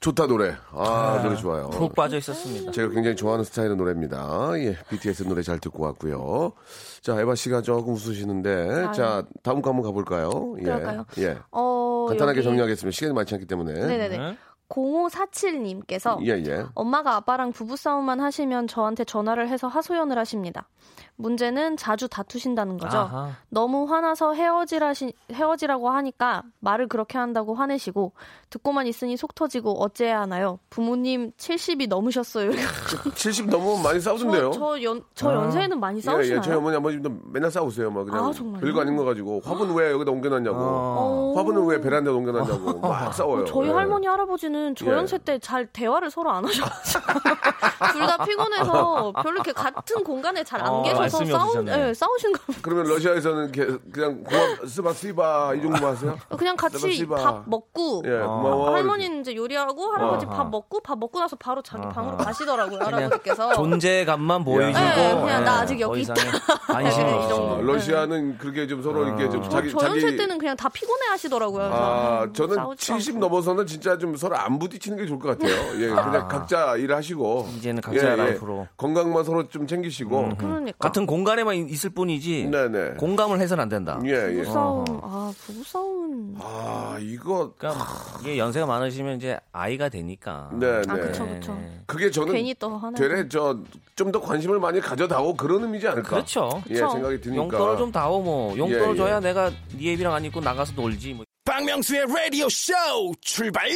[0.00, 0.54] 좋다 노래.
[0.72, 1.70] 아, 노래 좋아요.
[1.70, 2.72] 푹 빠져 있었습니다.
[2.72, 4.50] 제가 굉장히 좋아하는 스타일의 노래입니다.
[4.58, 6.52] 예, BTS 노래 잘 듣고 왔고요.
[7.00, 10.56] 자, 에바 씨가 조금 웃으시는데, 자, 다음 거 한번 가볼까요?
[10.58, 11.06] 예, 그럴까요?
[11.18, 11.38] 예.
[11.52, 12.94] 어, 간단하게 여기- 정리하겠습니다.
[12.94, 13.72] 시간이 많지 않기 때문에.
[13.72, 14.18] 네네네.
[14.18, 14.36] 네.
[14.68, 16.64] 0547님께서 예, 예.
[16.74, 20.68] 엄마가 아빠랑 부부싸움만 하시면 저한테 전화를 해서 하소연을 하십니다.
[21.16, 22.98] 문제는 자주 다투신다는 거죠.
[22.98, 23.30] 아하.
[23.48, 28.12] 너무 화나서 헤어지라시, 헤어지라고 하니까 말을 그렇게 한다고 화내시고
[28.50, 30.58] 듣고만 있으니 속 터지고 어째야 하나요?
[30.70, 32.50] 부모님 70이 넘으셨어요.
[33.14, 34.50] 70 넘으면 많이 싸우던데요.
[34.52, 35.34] 저, 저, 연, 저 아.
[35.34, 36.38] 연세에는 많이 예, 싸우시나요?
[36.38, 37.90] 예, 저희 어머니 아버님도 맨날 싸우세요.
[37.90, 38.60] 막 그냥 아, 정말요?
[38.60, 40.62] 별거 아닌 거 가지고 화분 왜 여기다 옮겨놨냐고, 어.
[40.62, 41.32] 어.
[41.36, 43.44] 화분은 왜 베란다에 옮겨놨냐고 막 싸워요.
[43.44, 43.72] 저희 예.
[43.72, 44.90] 할머니 할아버지는 저 예.
[44.90, 47.02] 연세 때 잘 대화를 서로 안 하셔가지고
[47.92, 51.88] 둘 다 피곤해서 별로 이렇게 같은 공간에 잘안 어, 계셔서 말씀이 싸우, 없으셨네.
[51.88, 53.52] 예, 싸우신 거 그러면 러시아에서는
[53.92, 56.18] 그냥 고맙 спа- спа- 이 정도 하세요?
[56.36, 57.06] 그냥 같이.
[57.06, 58.74] 밥 먹고 예, 고마워.
[58.74, 60.36] 할머니는 이제 요리하고 할아버지 아하.
[60.36, 65.44] 밥 먹고 밥 먹고 나서 바로 자기 방으로 가시더라고요 할아버지께서 존재감만 보여주고 네, 그냥 예,
[65.44, 66.14] 나 아직 더 여기 있다.
[66.68, 67.62] 안심이 네, 이 아, 정도.
[67.62, 71.06] 러시아는 그렇게 좀 서로 이렇게 좀 저, 자기 저 자기 연세 때는 그냥 다 피곤해
[71.10, 71.64] 하시더라고요.
[71.72, 73.26] 아, 그래서 저는 싸우지도 70 않고.
[73.26, 75.54] 넘어서는 진짜 좀 서로 안 부딪히는 게 좋을 것 같아요.
[75.80, 77.48] 예, 그냥 각자 일을 하시고.
[77.56, 78.16] 이제는 각자 예, 예.
[78.16, 78.66] life로.
[78.76, 80.30] 건강만 서로 좀 챙기시고.
[80.38, 80.76] 그러니까.
[80.94, 82.90] 같은 공간에만 있- 있을 뿐이지 네네.
[82.98, 84.00] 공감을 해서는 안 된다.
[84.04, 84.42] 예, 예.
[84.42, 84.84] 부부싸움.
[85.02, 86.36] 아, 부부싸움은.
[86.38, 87.52] 아, 이거.
[87.58, 87.84] 그러니까
[88.20, 90.50] 이게 연세가 많으시면 이제 아이가 되니까.
[90.52, 91.00] 네, 아, 네.
[91.00, 91.60] 그쵸, 그쵸.
[91.86, 92.96] 그게 저는 괜히 또 하나.
[92.96, 96.08] 되레 저좀 더 관심을 많이 가져다오 그런 의미지 않을까?
[96.10, 96.62] 그렇죠.
[96.70, 96.90] 예, 그쵸.
[96.90, 97.42] 생각이 드니까.
[97.42, 98.96] 용돈을 좀 다오 뭐 용돈을 예, 예.
[98.96, 101.24] 줘야 내가 네 애비랑 안 입고 나가서 놀지 뭐.
[101.44, 102.72] 박명수의 라디오 쇼
[103.20, 103.68] 출발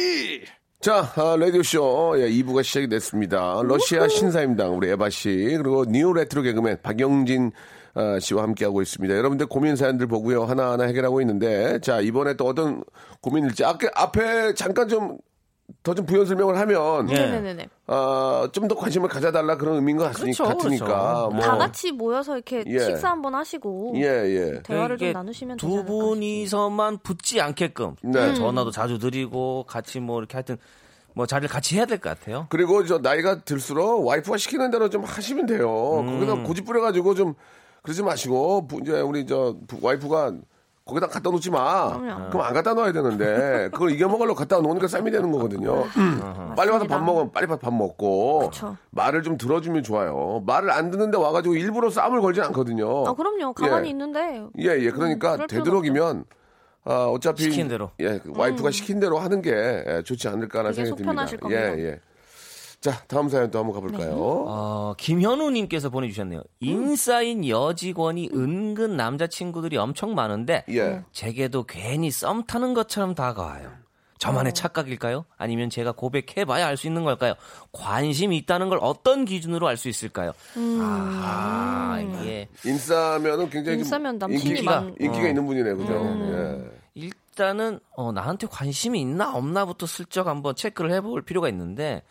[0.81, 3.61] 자, 아, 라디오쇼 예, 2부가 시작이 됐습니다.
[3.65, 5.29] 러시아 신사임당 우리 에바 씨
[5.61, 7.51] 그리고 new retro 개그맨 박영진
[7.95, 9.13] 아, 씨와 함께하고 있습니다.
[9.13, 12.81] 여러분들 고민 사연들 보고요 하나하나 해결하고 있는데 자 이번에 또 어떤
[13.19, 15.17] 고민일지 앞에, 앞에 잠깐 좀
[15.81, 17.13] 더 좀 부연 설명을 하면 예.
[17.13, 17.69] 네네네네.
[17.87, 21.29] 아, 좀더 관심을 가져달라 그런 의미인 것 같으니, 그렇죠, 같으니까 그렇죠.
[21.31, 22.79] 뭐 다 같이 모여서 이렇게 예.
[22.79, 24.61] 식사 한번 하시고 예 예.
[24.63, 28.33] 대화를 좀 나누시면 두 분이서만 붙지 않게끔 네.
[28.35, 30.57] 전화도 자주 드리고 같이 뭐 이렇게 하여튼
[31.15, 32.47] 뭐 자리를 같이 해야 될 것 같아요.
[32.49, 35.99] 그리고 저 나이가 들수록 와이프가 시키는 대로 좀 하시면 돼요.
[36.01, 36.19] 음.
[36.19, 37.33] 거기다 고집 부려가지고 좀
[37.83, 40.33] 그러지 마시고 부- 이제 우리 저 부- 와이프가
[40.89, 41.97] 거기다 갖다 놓지 마.
[41.97, 42.29] 그럼요.
[42.29, 45.85] 그럼 안 갖다 놔야 되는데 그걸 이겨먹으려고 갖다 놓으니까 쌈이 되는 거거든요.
[46.55, 48.75] 빨리 와서 밥 먹으면 빨리 밥 먹고 그쵸.
[48.91, 50.43] 말을 좀 들어주면 좋아요.
[50.45, 53.07] 말을 안 듣는데 와가지고 일부러 싸움을 걸진 않거든요.
[53.07, 53.53] 아 그럼요.
[53.53, 53.91] 가만히 예.
[53.91, 54.89] 있는데 예, 예.
[54.91, 56.25] 그러니까 필요는 되도록이면
[56.85, 57.91] 아, 어차피 시킨 대로.
[57.99, 61.25] 예, 그 와이프가 시킨 대로 하는 게 예, 좋지 않을까라는 생각이 듭니다.
[61.51, 61.99] 예, 예.
[62.81, 64.13] 자, 다음 사연 또 한번 가볼까요?
[64.17, 66.41] 어, 김현우님께서 보내주셨네요.
[66.61, 71.03] 인싸인 여직원이 은근 남자친구들이 엄청 많은데 예.
[71.11, 73.69] 제게도 괜히 썸 타는 것처럼 다가와요.
[74.17, 75.25] 저만의 착각일까요?
[75.37, 77.33] 아니면 제가 고백해봐야 알 수 있는 걸까요?
[77.73, 80.31] 관심이 있다는 걸 어떤 기준으로 알 수 있을까요?
[80.57, 85.27] 아, 이게 인싸면은 굉장히 좀 인싸면 인기가, 많- 인기가 어.
[85.27, 85.93] 있는 분이네, 그죠?
[86.01, 86.71] 음.
[86.73, 86.79] 예.
[87.01, 92.03] 일단은 어, 나한테 관심이 있나 없나부터 슬쩍 한번 체크를 해볼 필요가 있는데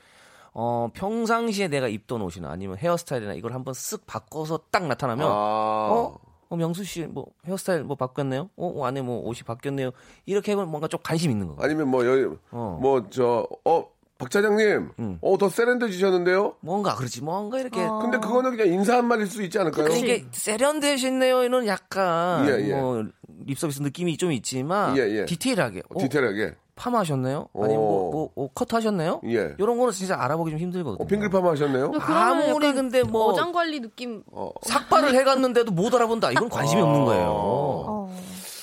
[0.61, 6.19] 어, 평상시에 내가 입던 옷이나 아니면 헤어스타일이나 이걸 한번 쓱 바꿔서 딱 나타나면 아, 어?
[6.49, 8.51] 어, 명수 씨, 뭐, 헤어스타일 뭐 바뀌었네요?
[8.57, 9.93] 어, 어, 안에 뭐 옷이 바뀌었네요?
[10.27, 11.63] 이렇게 해보면 뭔가 좀 관심 있는 거.
[11.63, 12.77] 아니면 뭐, 여기, 어.
[12.83, 13.87] 뭐, 저, 어,
[14.19, 15.19] 박 차장님, 음.
[15.23, 16.57] 어, 더 세련되지셨는데요?
[16.61, 17.81] 뭔가, 그렇지, 뭔가 이렇게.
[17.85, 18.01] 어.
[18.01, 19.85] 근데 그거는 그냥 인사 한마디일 수 있지 않을까요?
[19.87, 20.01] 그치.
[20.01, 22.75] 이게 세련되셨네요는 약간, 예, 예.
[22.75, 23.05] 뭐,
[23.47, 25.25] 립서비스 느낌이 좀 있지만, 예, 예.
[25.25, 25.83] 디테일하게.
[25.95, 26.57] 어, 디테일하게.
[26.75, 27.49] 파마하셨네요?
[27.55, 29.21] 아니면 뭐, 뭐, 뭐 커트 하셨네요?
[29.27, 29.55] 예.
[29.59, 31.03] 이런 거는 진짜 알아보기 좀 힘들거든요.
[31.05, 31.91] 어, 핑글파마 하셨네요?
[31.93, 34.23] 근데 그러면 아무리 근데 뭐- 어장 관리 느낌.
[34.33, 36.33] 어, 삭발을 해갔는데도 못 알아본다.
[36.33, 37.27] 이건 관심이 없는 거예요.
[37.31, 38.17] 어.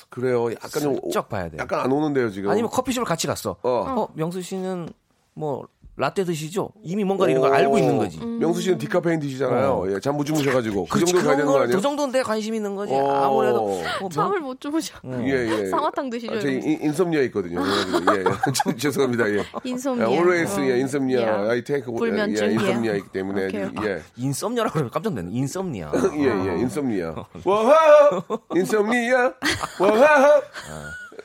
[0.10, 0.50] 그래요.
[0.52, 1.58] 약간 좀, 오- 슬쩍 봐야 돼요.
[1.60, 2.50] 약간 안 오는데요, 지금.
[2.50, 3.58] 아니면 커피숍을 같이 갔어.
[3.64, 3.70] 어.
[3.70, 4.88] 어, 명수 씨는
[5.36, 5.68] 뭐,
[5.98, 6.72] 라떼 드시죠?
[6.84, 8.20] 이미 뭔가 이런 걸 알고 있는 거지.
[8.20, 9.70] 명수 씨는 디카페인 드시잖아요.
[9.70, 9.92] 어.
[9.94, 10.88] 예, 잠 못 주무셔가지고.
[10.92, 11.78] 그 정도 가야 되는 거 걸, 아니에요?
[11.78, 12.92] 그 정도는 내 관심 있는 거지.
[12.94, 13.12] 어.
[13.24, 14.94] 아무래도 뭐 명- 잠을 못 주무셔.
[15.24, 15.66] 예, 예.
[15.72, 16.50] 쌍화탕 드시죠, 아, 저.
[16.50, 17.62] in, insomnia 있거든요.
[17.62, 18.24] 예,
[18.74, 18.76] 예.
[18.76, 19.30] 죄송합니다.
[19.30, 19.44] 예.
[19.64, 20.10] insomnia.
[20.10, 20.64] 예, always, 어.
[20.66, 21.20] 예, 인썸니아.
[21.46, 21.50] 예.
[21.52, 22.54] I take, 불면증, 예, 예.
[22.56, 23.46] 인썸니아 있기 때문에.
[23.46, 23.62] 오케이.
[23.86, 24.02] 예.
[24.18, 25.32] 인썸니아라고 그러면 깜짝 놀랐네.
[25.32, 25.92] 인썸니아.
[26.18, 27.16] 예, 예, 인썸니아.
[27.46, 28.22] 와하!
[28.54, 29.34] 인썸니아!
[29.80, 30.42] 와하!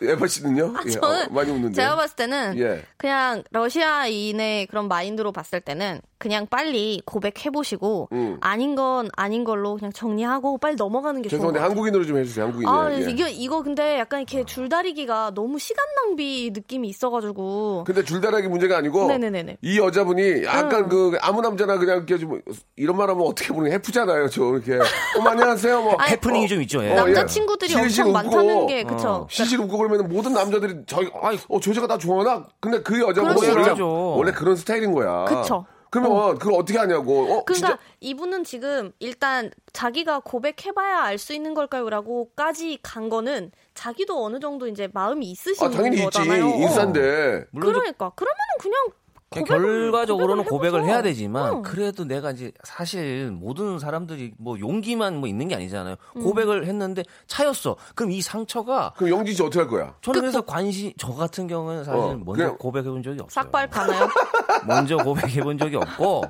[0.03, 0.75] 에바 씨는요?
[0.87, 1.75] 예, 어, 저는 많이 웃는데.
[1.75, 2.83] 제가 봤을 때는 예.
[2.97, 8.37] 그냥 러시아인의 그런 마인드로 봤을 때는 그냥 빨리 고백해 보시고 음.
[8.43, 11.71] 아닌 건 아닌 걸로 그냥 정리하고 빨리 넘어가는 게 좋은 것 죄송한데 같아요.
[11.71, 12.45] 한국인으로 좀 해주세요.
[12.47, 12.69] 한국인.
[12.69, 13.11] 아, 예.
[13.11, 17.85] 이거 이거 근데 약간 이렇게 줄다리기가 너무 시간 낭비 느낌이 있어가지고.
[17.87, 19.59] 근데 줄다라기 문제가 아니고 네네네네.
[19.63, 20.89] 이 여자분이 약간 응.
[20.89, 22.41] 그 아무 남자나 그냥 이렇게 좀
[22.77, 24.29] 이런 말하면 어떻게 보면 해프잖아요.
[24.29, 25.83] 저 이렇게 어 안녕하세요.
[25.83, 26.85] 뭐 아니, 해프닝이 어, 좀 있죠.
[26.85, 26.93] 예.
[26.93, 27.27] 어, 남자 예.
[27.27, 29.09] 친구들이 엄청 웃고, 많다는 게 그쵸?
[29.09, 29.27] 어.
[29.31, 31.39] 실실 웃고 그러면 모든 남자들이 저기 아이.
[31.49, 32.47] 어, 저 여자가 나 좋아하나?
[32.61, 34.17] 근데 그 여자분은 그럴 수 원래, 있죠.
[34.17, 35.25] 원래 그런 스타일인 거야.
[35.25, 35.65] 그쵸.
[35.93, 37.23] 그러면 그걸 어떻게 하냐고.
[37.23, 44.25] 어, 그러니까 진짜 이분은 지금 일단 자기가 고백해봐야 알 수 있는 걸까요?라고까지 간 거는 자기도
[44.25, 46.05] 어느 정도 이제 마음이 있으신 아, 당연히 있지.
[46.05, 46.47] 거잖아요.
[46.47, 46.55] 어.
[46.55, 47.47] 인싼데.
[47.51, 48.77] 물론 좀 그러니까 그러면은 그냥
[49.31, 50.93] 결과적으로는 고백을 해보죠.
[50.93, 51.63] 해야 되지만 응.
[51.63, 55.97] 그래도 내가 이제 사실 모든 사람들이 뭐 용기만 뭐 있는 게 아니잖아요.
[56.17, 56.23] 음.
[56.23, 57.77] 고백을 했는데 차였어.
[57.95, 59.95] 그럼 이 상처가 그럼 영진 씨 어떻게 할 거야?
[60.03, 63.45] 저는 그래서 관심 저 같은 경우는 사실 어, 먼저 그냥- 고백해 본 적이 없어요.
[63.45, 64.09] 삭발 가나요?
[64.67, 66.25] 먼저 고백해 본 적이 없고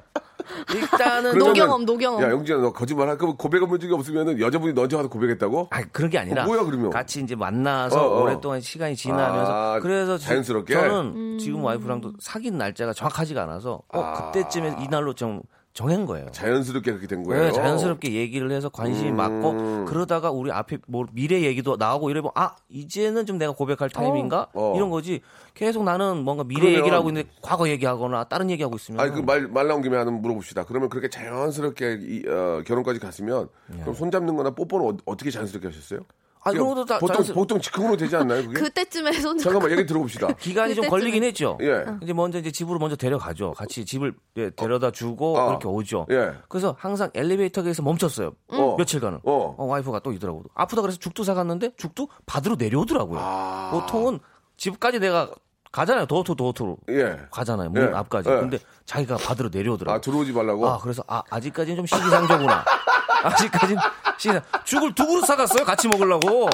[0.74, 2.22] 일단은 노경험, 노경험.
[2.22, 5.68] 야, 영진아, 너 거짓말 할 거면 고백한 적이 없으면은 여자분이 너한테 와서 고백했다고?
[5.70, 6.90] 아 그런 게 아니라 어, 뭐야, 그러면?
[6.90, 8.22] 같이 이제 만나서 어, 어.
[8.22, 10.74] 오랫동안 시간이 지나면서 아, 그래서 지- 자연스럽게?
[10.74, 11.38] 저는 음.
[11.38, 14.30] 지금 와이프랑도 사귄 날짜가 정확하지가 않아서 어 아.
[14.32, 16.26] 그때쯤에 이 날로 좀 정한 거예요.
[16.33, 17.44] 자연스럽게 그렇게 된 거예요.
[17.44, 19.16] 네, 자연스럽게 얘기를 해서 관심이 음.
[19.16, 24.48] 맞고 그러다가 우리 앞에 뭐 미래 얘기도 나오고 이러면 아 이제는 좀 내가 고백할 타임인가
[24.52, 24.72] 어.
[24.74, 25.20] 이런 거지
[25.54, 29.20] 계속 나는 뭔가 미래 그러면- 얘기를 하고 있는데 과거 얘기하거나 다른 얘기하고 있으면 아니, 그
[29.20, 30.64] 말, 말 나온 김에 하나 물어봅시다.
[30.64, 33.80] 그러면 그렇게 자연스럽게 이, 어, 결혼까지 갔으면 네.
[33.80, 36.00] 그럼 손 잡는 거나 뽀뽀는 어, 떻게 자연스럽게 하셨어요?
[36.42, 38.42] 아, 그런 것도 다 보통 자연스- 보통 즉흥으로 되지 않나요?
[38.42, 38.61] 그게?
[38.61, 40.29] 그때쯤에 손 잠깐만 얘기 들어봅시다.
[40.40, 41.59] 기간이 좀 그때쯤에- 걸리긴 했죠.
[41.61, 41.85] 예.
[42.03, 43.53] 이제 먼저 이제 집으로 먼저 데려가죠.
[43.53, 45.46] 같이 집을 예, 데려다 주고 어.
[45.48, 46.07] 그렇게 오죠.
[46.11, 46.33] 예.
[46.48, 48.33] 그래서 항상 엘리베이터에서 멈췄어요.
[48.48, 48.74] 어.
[48.79, 49.18] 며칠간은.
[49.24, 49.55] 어.
[49.59, 50.44] 어, 와이프가 또 이더라고.
[50.55, 53.18] 아프다 그래서 죽도 사갔는데 죽도 받으러 내려오더라고요.
[53.20, 53.70] 아.
[53.72, 54.18] 보통은
[54.57, 55.31] 집까지 내가
[55.72, 56.07] 가잖아요.
[56.07, 57.18] 도어투 도어투로 예.
[57.31, 57.70] 가잖아요.
[57.70, 57.94] 문 예.
[57.94, 58.29] 앞까지.
[58.29, 58.35] 예.
[58.37, 59.96] 근데 자기가 받으러 내려오더라고요.
[59.96, 60.66] 아 들어오지 말라고.
[60.68, 62.64] 아, 그래서 아, 아직까지는 좀 시기상조구나.
[63.22, 63.83] 아직까지는
[64.18, 64.42] 시기상.
[64.64, 65.64] 죽을 두 그릇 사갔어요.
[65.64, 66.48] 같이 먹으려고.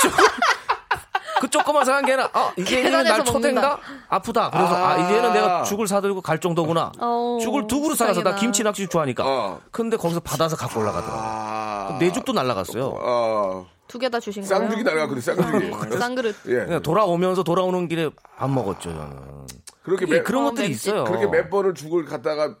[0.00, 0.24] 죽을-
[1.38, 3.78] 그 조그만 사간 게 아니라 아, 이제는 계단에서 날 초대인가?
[4.08, 4.50] 아프다.
[4.50, 4.96] 그래서 아, 아.
[4.96, 6.92] 이제는 내가 죽을 사들고 갈 정도구나.
[6.98, 8.34] 어, 죽을 두 그릇 사가서 나.
[8.36, 9.22] 김치 낙지 좋아하니까.
[9.26, 9.60] 어.
[9.70, 11.20] 근데 거기서 받아서 갖고 올라가더라고.
[11.22, 11.96] 아.
[12.00, 12.94] 내 죽도 날라갔어요.
[13.02, 13.64] 아.
[13.86, 14.58] 두개 다 주신 거예요?
[14.62, 15.98] 쌍죽이 날아갔거든 쌍죽이.
[15.98, 16.36] 쌍그릇.
[16.46, 16.64] 예.
[16.64, 19.46] 그냥 돌아오면서 돌아오는 길에 안 먹었죠, 저는.
[19.84, 20.88] 그렇게 이게 매, 그런 어, 것들이 맵지.
[20.88, 21.04] 있어요.
[21.04, 22.54] 그렇게 몇 번을 죽을 갖다가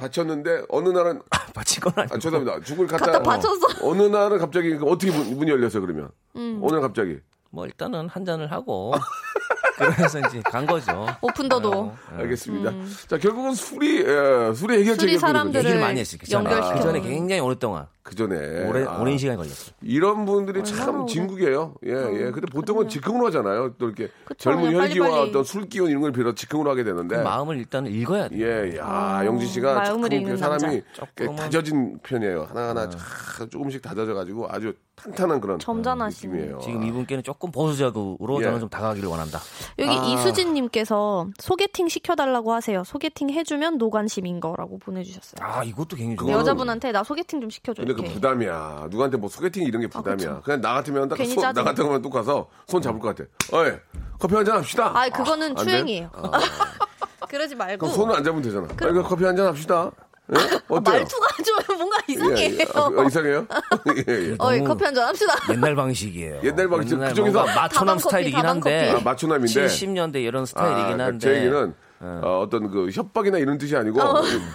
[0.00, 1.22] 바쳤는데 어느 날은
[1.54, 2.14] 바친 건 아니고.
[2.14, 2.60] 아, 죄송합니다.
[2.64, 3.86] 죽을 갖다 갖다 바쳤어.
[3.86, 6.10] 어, 느 날은 갑자기 그 어떻게 문, 문이 열렸어요 그러면?
[6.34, 7.18] 오늘 갑자기.
[7.50, 8.92] 뭐 일단은 한 잔을 하고
[9.76, 11.06] 그래서 이제 간 거죠.
[11.22, 11.72] 오픈더도.
[11.72, 12.72] 어, 알겠습니다.
[13.08, 15.80] 자 결국은 술이 예, 술이 해결책이 술이 사람들을.
[15.80, 16.74] 연결시켜.
[16.74, 19.72] 그 전에 굉장히 오랫동안 그 전에 오랜 아, 오랜 시간이 걸렸어요.
[19.82, 21.74] 이런 분들이 참 얼마나 오래- 진국이에요.
[21.86, 22.30] 예, 예.
[22.32, 23.74] 근데 보통은 즉흥으로 하잖아요.
[23.78, 25.28] 또 이렇게 그쵸, 젊은 혈기와 빨리빨리.
[25.30, 27.22] 어떤 술 기운 이런 걸 빌어 즉흥으로 하게 되는데.
[27.22, 28.44] 마음을 일단 읽어야 돼요.
[28.44, 32.46] 예, 야, 아, 영진 씨가 마음을 조금 읽는 사람이 조금은- 다져진 편이에요.
[32.48, 32.96] 하나하나 네.
[32.98, 35.58] 차- 조금씩 다져져 가지고 아주 탄탄한 그런.
[35.58, 36.58] 느낌이에요.
[36.62, 38.44] 지금 이분께는 조금 보수적으로 예.
[38.44, 39.38] 저는 좀 다가가기를 원한다.
[39.78, 40.02] 여기 아.
[40.04, 42.82] 이수진님께서 소개팅 시켜달라고 하세요.
[42.84, 45.36] 소개팅 해주면 노관심인 거라고 보내주셨어요.
[45.40, 46.38] 아 이것도 굉장히 그거는- 좋아요.
[46.40, 48.14] 여자분한테 나 소개팅 좀 시켜줘 근데 그 이렇게.
[48.14, 48.86] 부담이야.
[48.90, 50.16] 누구한테 뭐 소개팅 이런 게 부담이야.
[50.16, 50.42] 그쵸.
[50.44, 51.64] 그냥 나 같으면 딱 손, 나 짜증.
[51.64, 53.28] 같으면 또 가서 손 잡을 것 같아.
[53.52, 53.72] 어이,
[54.18, 54.92] 커피 한 잔 합시다.
[54.94, 55.62] 아 그거는 안 돼?
[55.64, 56.10] 추행이에요.
[57.28, 58.66] 그러지 말고 그럼 손은 안 잡으면 되잖아.
[58.68, 59.90] 아, 이거 커피 한 잔 합시다.
[60.32, 60.36] 예?
[60.68, 60.94] 어때요?
[60.94, 62.36] 아, 말투가 좀 뭔가 이상해요.
[62.38, 62.66] 예, 예.
[62.74, 63.46] 아, 어, 이상해요?
[64.08, 64.36] 예, 예.
[64.38, 65.34] 어이 커피 한 잔 합시다.
[65.50, 66.40] 옛날 방식이에요.
[66.44, 66.94] 옛날 방식.
[66.94, 68.90] 옛날 그쪽에서 뭔가 마초남 스타일이긴 한데.
[68.96, 69.66] 아, 마초남인데.
[69.66, 73.98] 70년대 이런 스타일이긴 한데 제 얘기는 어, 떤 그 협박이나 이런 뜻이 아니고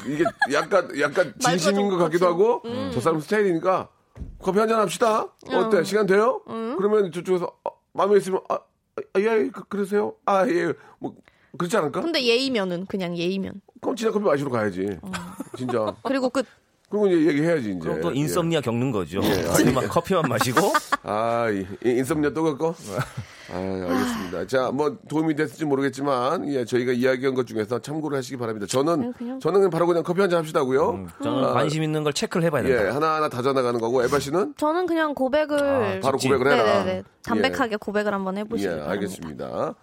[0.07, 2.61] 이게 약간 약간 진심인 것 같기도 하고
[2.93, 3.89] 저 사람 스타일이니까
[4.39, 5.27] 커피 한잔 합시다.
[5.51, 5.83] 어때?
[5.83, 6.41] 시간 돼요?
[6.77, 8.55] 그러면 저쪽에서 어, 마음에 있으면 아,
[9.13, 10.13] 아, 예, 그, 그러세요?
[10.25, 10.73] 아, 예.
[10.99, 11.15] 뭐
[11.57, 12.01] 그렇지 않을까?
[12.01, 13.61] 근데 예의면은 그냥 예의면.
[13.81, 14.99] 그럼 진짜 커피 마시러 가야지.
[15.57, 15.95] 진짜.
[16.03, 16.45] 그리고 끝.
[16.99, 17.79] 그리고 이제 얘기해야지 이제.
[17.79, 18.19] 그럼 또 예.
[18.19, 19.19] 인썸니아 겪는 거죠.
[19.23, 20.59] 예, 커피만, 커피만 마시고
[21.03, 21.47] 아,
[21.83, 22.75] 인썸니아 또 갖고?
[23.53, 24.47] 아, 알겠습니다.
[24.47, 28.65] 자, 뭐 도움이 됐을지 모르겠지만, 예, 저희가 이야기한 것 중에서 참고를 하시기 바랍니다.
[28.67, 30.89] 저는, 그냥- 저는 그냥 바로 그냥 커피 한 잔 합시다고요.
[30.91, 32.95] 음, 저는 관심 있는 걸 체크를 해봐야 예, 된다.
[32.95, 36.17] 하나하나 다져나가는 거고, 에바 씨는 저는 그냥 고백을 아, 바로.
[36.17, 36.63] 고백을 해라.
[36.79, 38.91] 네네네 담백하게 고백을 한번 예, 해보시기 예, 바랍니다.
[38.93, 39.75] 알겠습니다.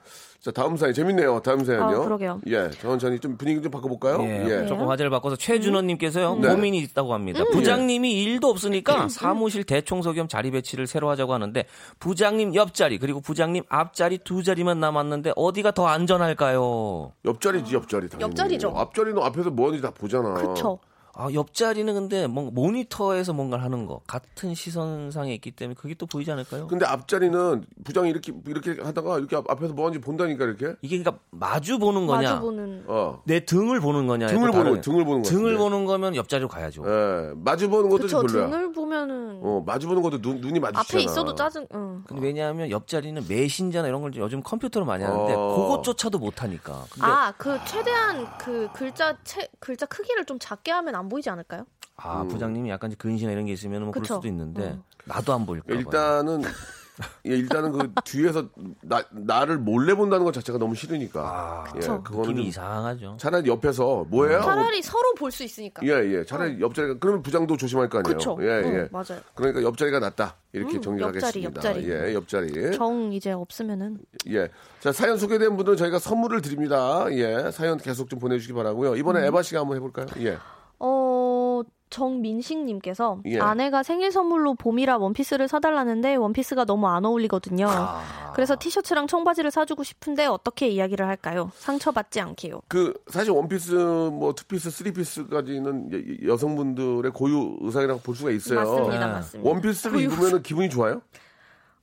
[0.43, 1.41] 자, 다음 사연 재밌네요.
[1.41, 2.03] 다음 사연요.
[2.03, 2.41] 아, 그러게요.
[2.49, 4.21] 예, 천천히 좀 분위기 좀 바꿔볼까요?
[4.25, 4.67] 예, 예.
[4.67, 6.49] 조금 화제를 바꿔서 최준호님께서요 네.
[6.49, 7.41] 고민이 있다고 합니다.
[7.43, 7.53] 음.
[7.53, 11.65] 부장님이 일도 없으니까 사무실 대청소 겸 자리 배치를 새로 하자고 하는데
[12.01, 17.13] 부장님 옆자리 그리고 부장님 앞자리 두 자리만 남았는데 어디가 더 안전할까요?
[17.25, 18.09] 옆자리지, 옆자리.
[18.09, 18.31] 당연히.
[18.31, 18.73] 옆자리죠.
[18.75, 20.35] 앞자리는 앞에서 뭐 하는지 다 보잖아.
[20.35, 20.81] 그쵸.
[21.15, 26.33] 아 옆자리는 근데 뭔가 모니터에서 뭔가를 하는 거 같은 시선상에 있기 때문에 그게 또 보이지
[26.33, 26.67] 않을까요?
[26.69, 30.75] 근데 앞자리는 부장이 이렇게, 이렇게 하다가 이렇게 앞- 앞에서 뭐 하는지 본다니까, 이렇게.
[30.81, 33.21] 이게 그러니까 마주 보는 거냐 마주 보는 어.
[33.27, 35.57] 내 등을 보는 거냐 등을 보는 거, 등을 보는 거 등을.
[35.59, 36.83] 보는 거면 옆자리로 가야죠.
[36.87, 38.47] 예, 마주 보는 것도 그쵸 좀 별로야.
[38.51, 40.81] 등을 보면은 어, 마주 보는 것도 눈, 눈이 마주치잖아.
[41.03, 41.67] 앞에 있어도 짜증.
[41.75, 42.05] 응.
[42.07, 45.57] 근데 왜냐하면 옆자리는 메신저나 이런 걸 요즘 컴퓨터로 많이 하는데 어.
[45.57, 46.85] 그것조차도 못 하니까.
[46.91, 51.65] 근데 아그 최대한 그 글자 체, 글자 크기를 좀 작게 하면 안 보이지 않을까요?
[51.97, 54.05] 아 부장님이 약간 근시나 이런 게 있으면 뭐 그럴.
[54.05, 54.83] 수도 있는데 어.
[55.05, 55.73] 나도 안 보일까.
[55.75, 56.43] 일단은
[57.27, 58.49] 예, 일단은 그 뒤에서
[58.83, 61.21] 나, 나를 몰래 본다는 것 자체가 너무 싫으니까.
[61.23, 61.81] 아, 예.
[61.81, 63.17] 그거는 이상하죠.
[63.19, 64.43] 차라리 옆에서 뭐예요?
[64.43, 65.85] 차라리 서로 볼 수 있으니까.
[65.87, 66.25] 예, 예.
[66.25, 68.17] 차라리 옆자리가 그러면 부장도 조심할 거 아니에요.
[68.19, 68.37] 그쵸.
[68.43, 68.63] 예, 예.
[68.65, 69.21] 응, 맞아요.
[69.35, 70.37] 그러니까 옆자리가 낫다.
[70.53, 71.71] 이렇게 음, 정리를 옆자리, 하겠습니다.
[71.71, 71.89] 옆자리.
[71.91, 72.77] 예, 옆자리.
[72.77, 74.49] 정 이제 없으면은 예.
[74.81, 77.07] 자, 사연 소개된 분들은 저희가 선물을 드립니다.
[77.13, 77.51] 예.
[77.53, 78.97] 사연 계속 좀 보내 주시기 바라고요.
[78.97, 79.25] 이번에 음.
[79.25, 80.07] 에바 씨가 한번 해 볼까요?
[80.19, 80.37] 예.
[80.85, 83.39] 어 정민식님께서 예.
[83.39, 87.67] 아내가 생일 선물로 봄이라 원피스를 사달라는데 원피스가 너무 안 어울리거든요.
[87.69, 88.33] 아.
[88.35, 91.51] 그래서 티셔츠랑 청바지를 사주고 싶은데 어떻게 이야기를 할까요?
[91.55, 92.63] 상처받지 않게요.
[92.69, 93.73] 그 사실 원피스
[94.13, 98.59] 뭐 투피스 쓰리피스까지는 여- 여성분들의 고유 의상이라고 볼 수가 있어요.
[98.61, 99.13] 맞습니다, 네.
[99.13, 99.51] 맞습니다.
[99.51, 101.03] 원피스를 입으면 기분이 좋아요?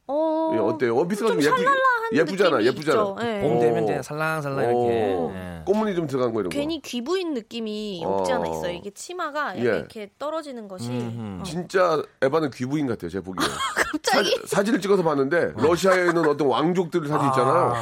[0.07, 0.95] 어, 예, 어때요?
[0.95, 3.15] 원피스가 좀, 좀 예쁘, 샬랄라한 예쁘잖아, 예쁘잖아.
[3.21, 3.41] 예.
[3.41, 3.59] 봄 오.
[3.59, 5.13] 되면 이제 살랑살랑 이렇게.
[5.13, 5.31] 오.
[5.35, 5.61] 예.
[5.65, 6.57] 꽃무늬 좀 들어간 거 이런 거.
[6.57, 8.51] 괜히 귀부인 느낌이 없지 않아 어.
[8.53, 8.71] 있어요.
[8.73, 9.61] 이게 치마가 예.
[9.61, 10.89] 이렇게 떨어지는 것이.
[10.91, 11.43] 어.
[11.45, 13.47] 진짜 에바는 귀부인 같아요, 제가 보기에.
[13.91, 17.73] 갑자기 사, 진을 찍어서 봤는데 러시아에 있는 어떤 왕족들 사진 있잖아요.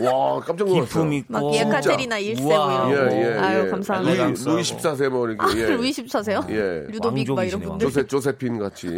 [0.00, 0.84] 와 깜짝 놀랐어요.
[0.84, 1.32] 기품 있고.
[1.32, 2.90] 막 예카테리나 1세 뭐.
[2.90, 3.14] 이런 거.
[3.16, 3.70] 예, 예, 아유 예.
[3.70, 4.24] 감사합니다.
[4.26, 5.44] 루이, 루이 14세 뭐 이렇게.
[5.44, 5.70] 아, 예.
[5.74, 6.48] 루이 14세요?
[6.50, 6.86] 예.
[6.88, 7.60] 루도빅 막 이런.
[7.60, 7.86] 분들.
[7.88, 8.96] 조세 조세핀 같이.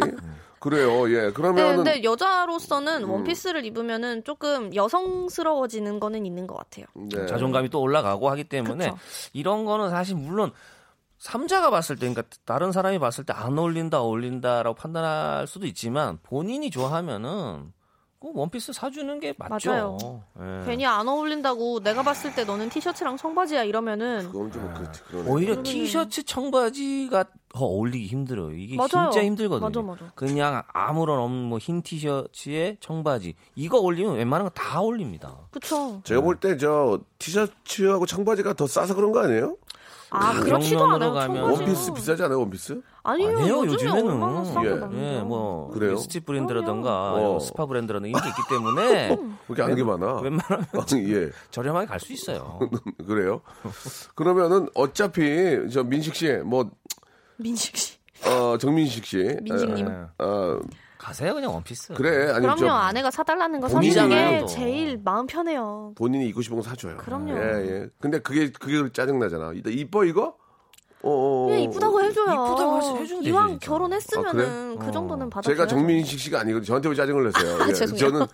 [0.59, 1.09] 그래요.
[1.11, 1.21] 예.
[1.27, 6.85] 네, 그러면은 근데 여자로서는 원피스를 입으면은 조금 여성스러워지는 거는 있는 것 같아요.
[6.95, 7.25] 네.
[7.27, 8.97] 자존감이 또 올라가고 하기 때문에 그쵸.
[9.33, 10.51] 이런 거는 사실 물론
[11.17, 16.69] 삼자가 봤을 때, 그러니까 다른 사람이 봤을 때 안 어울린다, 어울린다라고 판단할 수도 있지만 본인이
[16.71, 17.78] 좋아하면은 그
[18.21, 19.71] 원피스 사주는 게 맞죠.
[19.71, 19.97] 맞아요.
[20.41, 20.65] 예.
[20.65, 25.01] 괜히 안 어울린다고 내가 봤을 때 너는 티셔츠랑 청바지야 이러면은 그건 좀 그렇지.
[25.03, 25.29] 그러네.
[25.29, 28.51] 오히려 그러면은- 티셔츠 청바지가 더 어울리기 힘들어요.
[28.51, 29.09] 이게 맞아요.
[29.09, 29.69] 진짜 힘들거든요.
[29.69, 30.11] 맞아, 맞아.
[30.15, 35.35] 그냥 아무런 없는 뭐 흰 티셔츠에 청바지 이거 올리면 웬만한 거다 어울립니다.
[35.51, 36.01] 그쵸.
[36.03, 39.55] 제가 볼 때 저 티셔츠하고 청바지가 더 싸서 그런 거 아니에요?
[40.11, 41.13] 아그 그렇지도 않아요.
[41.13, 41.43] 가면.
[41.51, 42.81] 원피스 비싸지 않아요, 원피스?
[43.03, 44.93] 아니에요, 요즘에 요즘에는.
[44.95, 45.17] 예.
[45.17, 45.97] 예, 뭐 그래요?
[45.97, 47.35] 스티 브랜드라든가 그럼요.
[47.35, 47.39] 어.
[47.39, 49.17] 스파 브랜드라든가 이런 게 있기 때문에
[49.47, 50.15] 그렇게 아는 게 많아.
[50.21, 50.67] 웬만하면
[51.09, 51.29] 예.
[51.51, 52.59] 저렴하게 갈 수 있어요.
[53.07, 53.41] 그래요?
[54.15, 56.69] 그러면은 어차피 저 민식 씨, 뭐,
[57.37, 57.97] 민식 씨.
[58.25, 59.37] 어, 정민식 씨.
[59.41, 59.87] 민식님.
[59.87, 60.23] 예.
[60.23, 60.59] 어,
[60.99, 61.93] 가세요 그냥 원피스.
[61.93, 62.29] 그래.
[62.29, 62.57] 아니, 그럼요.
[62.59, 64.45] 저 아내가 사달라는 거 사주는 게.
[64.47, 65.93] 제일 마음 편해요.
[65.95, 66.97] 본인이 입고 싶은 거 사줘요.
[66.97, 67.31] 그럼요.
[67.37, 67.87] 예, 예.
[68.01, 69.53] 근데 그게, 그게 짜증 나잖아.
[69.55, 70.35] 이따 이뻐, 이거?
[71.01, 71.47] 어, 어, 어.
[71.47, 72.25] 그냥 이쁘다고 해줘요.
[72.25, 73.65] 이쁘다고 해서 해주면 되지, 이왕 진짜.
[73.65, 74.85] 결혼했으면은 어.
[74.85, 75.49] 그 정도는 받아.
[75.49, 76.65] 제가 정민식 씨가 아니거든요.
[76.65, 77.59] 저한테 왜 짜증을 냈어요?
[77.69, 77.73] 예.
[77.73, 77.97] 죄송해요.
[78.11, 78.27] 저는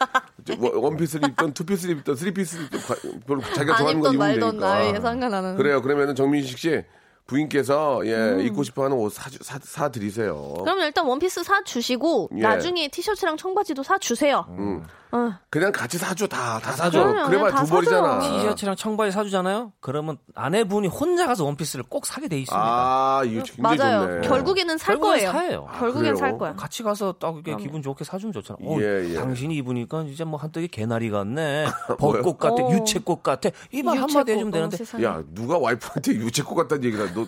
[0.46, 2.96] 저 뭐, 원피스를 입던 투피스를 입던 쓰리피스를 입던 과-
[3.28, 4.68] 별로 자기가 안 좋아하는 거 입던 입으면 말던 되니까.
[4.68, 5.56] 나에 상관하는.
[5.56, 5.82] 그래요.
[5.84, 6.84] 그러면은 정민식 씨
[7.28, 8.42] 부인께서 예, 음.
[8.42, 10.54] 입고 싶어하는 옷 사, 사, 사 드리세요.
[10.60, 12.42] 그러면 일단 원피스 사 주시고 예.
[12.42, 14.46] 나중에 티셔츠랑 청바지도 사 주세요.
[14.50, 14.84] 음.
[15.16, 15.34] 어.
[15.50, 17.04] 그냥 같이 사줘 다, 다 사줘.
[17.04, 17.28] 그럼요.
[17.30, 18.20] 그래봐 다두 벌이잖아.
[18.20, 19.72] 티셔츠랑 청바지 사주잖아요.
[19.80, 22.62] 그러면 아내분이 혼자 가서 원피스를 꼭 사게 돼 있습니다.
[22.66, 24.02] 아, 이거 굉장히 맞아요.
[24.08, 24.28] 좋네.
[24.28, 25.32] 결국에는 살 결국엔 거예요.
[25.32, 25.68] 사예요.
[25.70, 26.16] 아, 결국엔 그래요?
[26.16, 26.54] 살 거야.
[26.56, 28.58] 같이 가서 딱 이렇게 기분 좋게 사주면 좋잖아.
[28.62, 29.16] 어, 예, 예.
[29.16, 31.66] 당신이 입으니까 진짜 뭐 한떡이 개나리 같네.
[32.00, 32.64] 벚꽃 같아.
[32.64, 32.72] 어.
[32.74, 33.50] 유채꽃 같아.
[33.72, 34.76] 이 말 한마디 해주면 유채꽃, 되는데.
[34.76, 35.04] 어, 세상에.
[35.04, 37.26] 야, 누가 와이프한테 유채꽃 같다는 얘기를 너.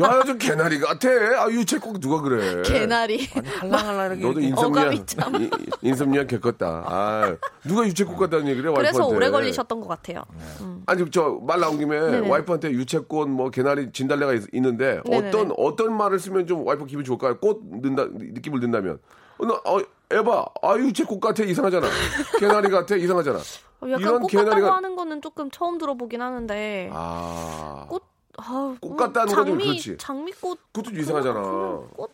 [0.00, 1.08] 야, 좀 개나리 같아.
[1.42, 2.62] 아, 유채꽃 누가 그래.
[2.62, 3.26] 개나리.
[3.26, 4.40] 할랑할랑 너도.
[4.40, 4.52] 이-
[5.82, 6.84] 인썸니아 겪었다.
[6.86, 9.16] 아, 누가 유채꽃 같다는 얘기를 해, 그래서 와이프한테.
[9.16, 10.22] 오래 걸리셨던 것 같아요.
[10.86, 12.28] 아니 저 말 나온 김에 네네.
[12.28, 15.00] 와이프한테 유채꽃 뭐 개나리 진달래가 있, 는데.
[15.10, 17.38] 어떤 어떤 말을 쓰면 좀 와이프 기분 좋을까요?
[17.38, 18.98] 꽃 넣는다 느낌을 넣는다면
[19.38, 21.86] 어, 너, 어 에바 아 유채꽃 같아 이상하잖아
[22.38, 26.90] 개나리 같아 이상하잖아 어, 약간 이런 꽃 같다고 개나리가- 하는 거는 조금 처음 들어보긴 하는데
[26.92, 28.02] 아 꽃,
[28.40, 29.96] 아, 꽃뭐 같다는 건좀 장미, 그렇지.
[29.98, 31.40] 장미꽃 그것도 좀 이상하잖아
[31.96, 32.10] 꽃,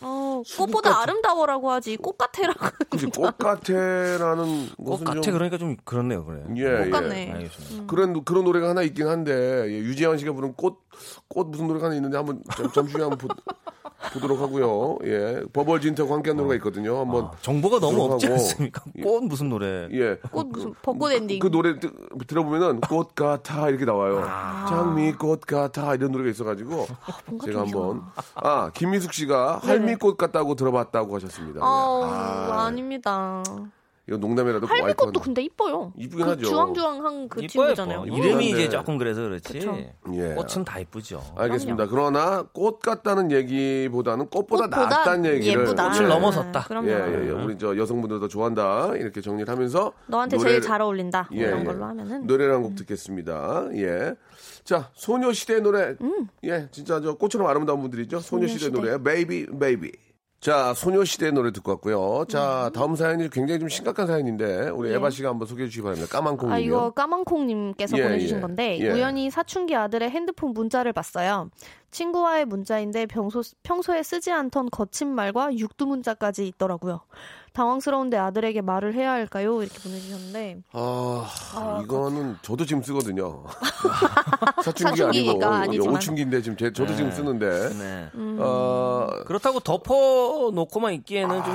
[0.00, 2.58] 어, 꽃보다 같은- 아름다워라고 하지 꽃 같아라고
[2.90, 6.24] 그치 꽃 같아라는 꽃 것은 같아 좀 그러니까 좀 그렇네요.
[6.24, 6.42] 그래.
[6.56, 7.32] 예, 꽃 같네.
[7.32, 7.86] 알겠습니다.
[7.86, 9.32] 그런 그런 노래가 하나 있긴 한데
[9.68, 10.83] 예, 유재환 씨가 부른 꽃
[11.28, 13.28] 꽃 무슨 노래가 하나 있는데 한번 점, 점심에 한번 보,
[14.12, 14.98] 보도록 하고요.
[15.04, 16.98] 예, 버벌진트하고 함께한 노래가 있거든요.
[17.00, 18.02] 한번 아, 정보가 너무.
[18.12, 18.82] 없지 않습니까?
[19.02, 19.88] 꽃 무슨 노래?
[19.92, 20.16] 예.
[20.30, 21.90] 꽃 무슨 벚꽃 엔딩 그 노래 뜨-
[22.26, 24.22] 들어보면은 꽃 같아 이렇게 나와요.
[24.26, 24.66] 아.
[24.68, 26.86] 장미꽃 같아 이런 노래가 있어가지고
[27.26, 27.60] 뭔가 제가.
[27.60, 28.02] 한번
[28.34, 31.60] 아 김미숙 씨가 할미꽃 같다고 들어봤다고 하셨습니다.
[31.62, 33.42] 어, 아, 아닙니다.
[34.06, 35.92] 이거 농담이라도 할미꽃도 와이프는- 근데 이뻐요.
[35.96, 36.44] 이쁘긴 그 하죠.
[36.46, 37.48] 주황주황한 그 이뻐요.
[37.48, 38.04] 친구잖아요.
[38.04, 38.18] 뭐.
[38.18, 38.50] 이름이.
[38.50, 39.58] 이제 조금 그래서 그렇지.
[40.12, 40.34] 예.
[40.34, 41.22] 꽃은 다 이쁘죠.
[41.36, 41.86] 알겠습니다.
[41.86, 45.88] 그러나 꽃 같다는 얘기보다는 꽃보다, 꽃보다 낫다는 얘기를 예쁘다.
[45.90, 46.08] 꽃을 예.
[46.08, 46.64] 넘어섰다.
[46.64, 46.88] 그럼요.
[46.90, 47.30] 예, 예, 예.
[47.30, 51.30] 우리 저 여성분들 더 좋아한다 이렇게 정리를 하면서 너한테 노래- 제일 잘 어울린다.
[51.32, 51.64] 예, 이런 예.
[51.64, 53.68] 걸로 하면은 노래를 한곡 듣겠습니다.
[53.76, 54.14] 예.
[54.64, 55.94] 자, 소녀시대 노래.
[56.44, 58.20] 예, 진짜 저 꽃처럼 아름다운 분들이죠.
[58.20, 58.70] 소녀시대, 음.
[58.74, 58.98] 소녀시대.
[58.98, 59.02] 노래.
[59.02, 59.92] Baby, Baby.
[60.44, 62.26] 자, 소녀시대 노래 듣고 왔고요.
[62.28, 64.92] 자, 다음 사연이 굉장히 좀 심각한 사연인데, 우리 음.
[64.92, 64.96] 예.
[64.96, 66.06] 에바 씨가 한번 소개해 주시기 바랍니다.
[66.12, 66.54] 까만콩이요.
[66.54, 68.40] 아 이거 까만콩님께서 예, 보내주신 예.
[68.42, 68.90] 건데 예.
[68.90, 71.48] 우연히 사춘기 아들의 핸드폰 문자를 봤어요.
[71.92, 77.00] 친구와의 문자인데 평소, 평소에 쓰지 않던 거친 말과 육두 문자까지 있더라고요.
[77.54, 79.62] 당황스러운데 아들에게 말을 해야 할까요?
[79.62, 83.44] 이렇게 보내주셨는데 아, 이거는 저도 지금 쓰거든요.
[84.64, 85.96] 사춘기가 아니고 사춘기가 아니지만.
[85.96, 87.68] 오춘기인데 지금 제, 저도 지금 쓰는데.
[87.78, 88.10] 네.
[88.16, 88.38] 음.
[88.40, 91.54] 어, 그렇다고 덮어 놓고만 있기에는 좀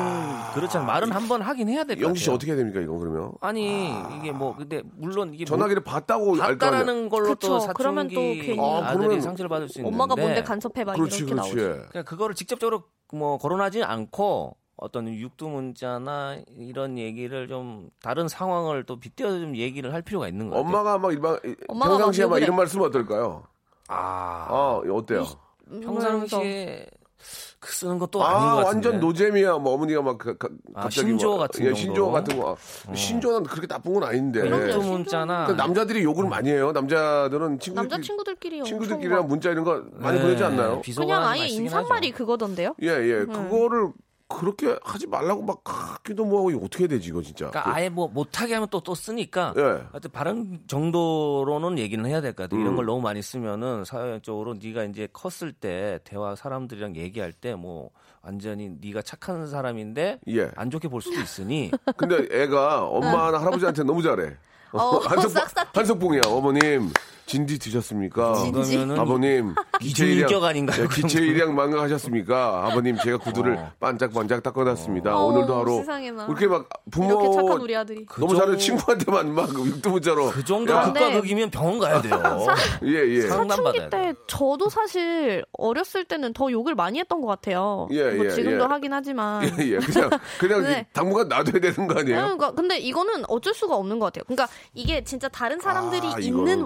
[0.55, 0.88] 그렇잖아요.
[0.88, 2.07] 말은 한번 하긴 해야 될것 같아요.
[2.07, 3.31] 영지 씨 어떻게 해야 됩니까, 이거 그러면?
[3.41, 6.57] 아니 이게 뭐 근데 물론 이게 전화기를 봤다고 알거 아니야.
[6.57, 7.73] 봤다라는 걸로 또 그쵸.
[7.75, 11.17] 그러면 또 사춘기 괜히 아, 아들이 그러면 상처를 받을 수 있는데 엄마가 뭔데 간섭해봐 그렇지,
[11.17, 11.55] 이렇게 그렇지.
[11.55, 11.67] 나오죠.
[11.89, 19.00] 그러니까 그거를 직접적으로 뭐 거론하지 않고 어떤 육두 문자나 이런 얘기를 좀 다른 상황을 또
[19.00, 20.68] 빗대어 좀 얘기를 할 필요가 있는 것 같아요.
[20.68, 21.38] 엄마가 막 일반
[21.68, 22.58] 엄마가 평상시에 막 이런 해.
[22.58, 23.44] 말 쓰면 어떨까요?
[23.88, 25.26] 아, 아, 어때요?
[25.82, 26.88] 평상시에
[27.60, 28.88] 그 쓰는 것도 아닌 것 아, 같은데.
[28.88, 29.58] 완전 노잼이야.
[29.58, 31.74] 뭐 어머니가 막 가, 가, 아, 갑자기 신조어 뭐, 같은 예?
[31.74, 32.56] 신조어 같은 거.
[32.96, 34.50] 신조어는 그렇게 나쁜 건 아닌데.
[34.50, 36.72] 육두 문자나 남자들이 욕을 많이 해요.
[36.72, 40.80] 남자들은 친구들끼리 남자 친구들끼리 친구들끼리랑 막 문자 이런 거 많이 네, 보내지 않나요?
[40.82, 42.12] 비속어가 그냥 아예 인사말이.
[42.12, 42.76] 그거던데요?
[42.82, 43.26] 예, 예.
[43.26, 43.92] 그거를
[44.30, 47.50] 그렇게 하지 말라고 막 하기도 뭐하고 이거 어떻게 해야 되지 이거 진짜.
[47.50, 49.62] 그러니까 아예 뭐 못하게 하면 또 또 쓰니까 예.
[49.92, 52.60] 하여튼 바른 정도로는 얘기는 해야 될 것 같아요.
[52.60, 52.63] 음.
[52.63, 57.89] 이런 걸 너무 많이 쓰면은 사회적으로 네가 이제 컸을 때 대화 사람들이랑 얘기할 때 뭐
[58.22, 60.52] 완전히 네가 착한 사람인데 예.
[60.56, 64.36] 안 좋게 볼 수도 있으니 근데 애가 엄마나 할아버지한테 너무 잘해.
[64.72, 65.48] 어, 한석.
[65.76, 66.22] 한석봉이야.
[66.28, 66.92] 어머님
[67.30, 68.34] 진지 드셨습니까?
[68.34, 68.78] 진지.
[68.98, 70.88] 아버님 이중인격 아닌가요?
[70.89, 72.65] 네, 기체일량 망가하셨습니까?
[72.65, 73.72] 아버님 제가 구두를 어.
[73.80, 75.15] 반짝반짝 닦아놨습니다.
[75.15, 76.26] 어, 오늘도 하루 세상에나.
[76.26, 78.06] 이렇게 막 부모 이렇게 착한 우리 아들이.
[78.08, 82.20] 너무 그 잘해 정- 친구한테만 막 육두문자로 그 정도 극과극이면 병원 가야 돼요.
[82.84, 83.89] 예예 상담받아야 사춘기 돼.
[83.89, 87.88] 때 저도 사실 어렸을 때는 더 욕을 많이 했던 것 같아요.
[87.92, 88.67] 예, 뭐 예, 지금도 예.
[88.67, 89.44] 하긴 하지만.
[89.62, 89.77] 예, 예.
[89.77, 90.10] 그냥
[90.40, 90.88] 그냥 네.
[90.94, 92.21] 당분간 놔둬야 되는 거 아니에요?
[92.21, 94.23] 그러니까 근데 이거는 어쩔 수가 없는 것 같아요.
[94.25, 96.65] 그러니까 이게 진짜 다른 사람들이 아, 있는 이거는-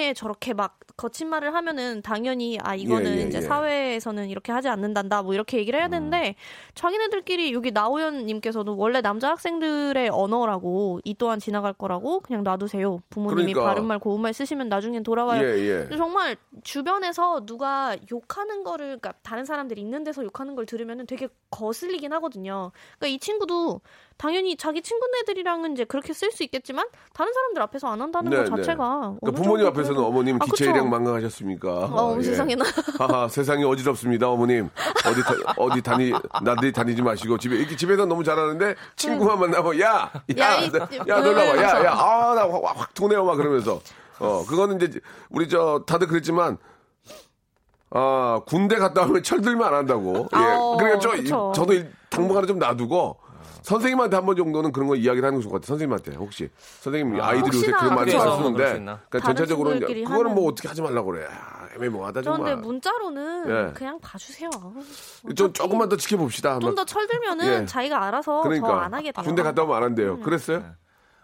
[0.00, 3.42] 와중에 저렇게 막 거친 말을 하면은 당연히 아 이거는 예, 예, 이제 예.
[3.42, 5.90] 사회에서는 이렇게 하지 않는단다 뭐 이렇게 얘기를 해야 음.
[5.90, 6.34] 되는데
[6.74, 13.02] 자기네들끼리 여기 나오연님께서도 원래 남자 학생들의 언어라고 이 또한 지나갈 거라고 그냥 놔두세요.
[13.10, 13.64] 부모님이 그러니까.
[13.64, 15.42] 바른 말 고운 말 쓰시면 나중엔 돌아와요.
[15.42, 15.96] 예, 예.
[15.96, 22.12] 정말 주변에서 누가 욕하는 거를 그러니까 다른 사람들이 있는 데서 욕하는 걸 들으면 되게 거슬리긴
[22.14, 22.72] 하거든요.
[22.98, 23.80] 그러니까 이 친구도
[24.20, 28.42] 당연히 자기 친구네들이랑은 이제 그렇게 쓸 수 있겠지만 다른 사람들 앞에서 안 한다는 네, 것
[28.42, 28.50] 네.
[28.50, 28.76] 자체가
[29.18, 30.88] 그러니까 어느 부모님 앞에서는 그래도- 어머님 아, 기체 일량 그쵸?
[30.90, 31.70] 망가하셨습니까?
[31.70, 32.22] 어, 예.
[32.22, 32.64] 세상에나.
[33.00, 34.68] 하하, 세상이 어지럽습니다, 어머님.
[35.06, 36.12] 어디, 다, 어디 다니,
[36.42, 40.12] 나들이 다니지 마시고, 집에, 이렇게 집에서 너무 잘하는데, 친구만 만나면, 야!
[40.36, 40.44] 야!
[40.52, 41.46] 야, 이- 야, 야, 놀러 와.
[41.46, 41.84] 야, 그래서.
[41.86, 43.80] 야, 아, 나 확, 확 도네요, 막 그러면서.
[44.18, 45.00] 어, 그거는 이제,
[45.30, 46.58] 우리 저, 다들 그랬지만,
[47.88, 50.28] 아, 군대 갔다 오면 철들면 안 한다고.
[50.36, 50.38] 예.
[50.38, 51.52] 어, 그러니까 저, 그쵸.
[51.56, 53.16] 저도 일- 당분간은 좀 놔두고,
[53.62, 55.66] 선생님한테 한 번 정도는 그런 거 이야기를 하는 것 같아요.
[55.66, 56.48] 선생님한테 혹시
[56.80, 58.72] 선생님 아, 이들이 요새 그런 말을 학교에서 안 쓰는데?
[59.08, 61.26] 그러니까 전체적으로 그거는 뭐 하는- 어떻게 하지 말라고 그래.
[61.30, 62.56] 아, 애매모하다 정말.
[62.56, 63.72] 문자로는 예.
[63.72, 64.50] 그냥 봐주세요.
[65.36, 66.58] 좀 조금만 더 지켜봅시다.
[66.58, 67.66] 좀 더 철들면은 예.
[67.66, 69.24] 자기가 알아서 그러니까 더안 하게 돼요.
[69.24, 70.14] 군대 갔다 오면 안 한대요.
[70.14, 70.22] 음.
[70.22, 70.64] 그랬어요?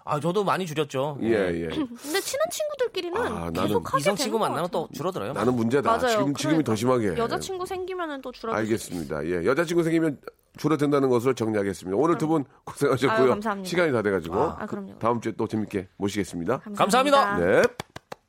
[0.06, 1.18] 아 저도 많이 줄였죠.
[1.22, 1.66] 예, 예.
[1.68, 4.86] 근데 친한 친구들끼리는 아, 나는 계속 하게 이성 되는 친구 것 만나면 같아요.
[4.86, 5.32] 또 줄어들어요.
[5.32, 5.90] 나는 문제다.
[5.96, 6.08] 맞아요.
[6.10, 6.76] 지금 지금이 더 그러니까.
[6.76, 7.10] 심하게.
[7.10, 7.16] 해.
[7.18, 9.26] 여자친구 생기면은 또 줄어들 수 알겠습니다.
[9.26, 9.44] 예.
[9.44, 10.18] 여자친구 생기면
[10.56, 11.96] 줄어든다는 것을 정리하겠습니다.
[11.98, 13.18] 오늘 두 분 고생하셨고요.
[13.24, 13.68] 아유, 감사합니다.
[13.68, 14.36] 시간이 다 돼가지고.
[14.36, 14.98] 아, 그럼요.
[14.98, 16.60] 다음 주에 또 재밌게 모시겠습니다.
[16.76, 17.38] 감사합니다.
[17.38, 17.62] 네.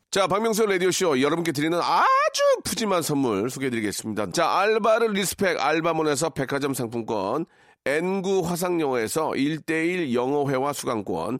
[0.10, 4.32] 자, 박명수 라디오쇼 여러분께 드리는 아주 푸짐한 선물 소개해드리겠습니다.
[4.32, 7.46] 자, 알바를 respect 알바몬에서 백화점 상품권,
[7.86, 11.40] N구 화상영어에서 1대1 영어회화 수강권,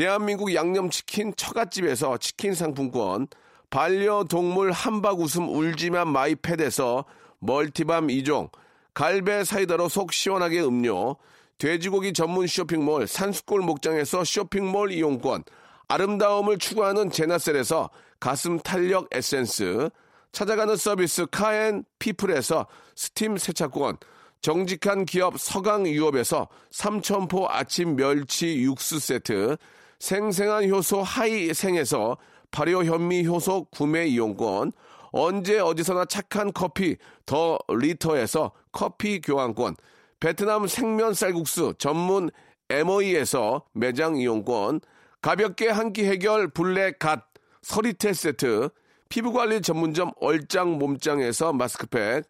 [0.00, 3.26] 대한민국 양념치킨 처갓집에서 치킨 상품권,
[3.68, 7.04] 반려동물 함박 웃음 울지마 마이펫에서
[7.38, 8.50] multi balm 2종,
[8.94, 11.16] 갈배 사이다로 속 시원하게 음료,
[11.58, 15.44] 돼지고기 전문 쇼핑몰 산수골 목장에서 쇼핑몰 이용권,
[15.88, 19.90] 아름다움을 추구하는 제나셀에서 가슴 탄력 에센스,
[20.32, 23.98] 찾아가는 서비스 카엔 피플에서 스팀 세차권,
[24.40, 29.58] 정직한 기업 서강유업에서 삼천포 아침 멸치 육수 세트,
[30.00, 32.16] 생생한 효소 하이생에서
[32.50, 34.72] 발효 현미 효소 구매 이용권,
[35.12, 36.96] 언제 어디서나 착한 커피
[37.26, 39.76] 더 리터에서 커피 교환권,
[40.18, 42.30] 베트남 생면 쌀국수 전문
[42.70, 44.80] MOE에서 매장 이용권,
[45.22, 47.26] 가볍게 한 끼 해결 블랙 갓
[47.62, 48.70] 서리태 세트,
[49.10, 52.24] 피부관리 전문점 얼짱 몸짱에서 마스크팩,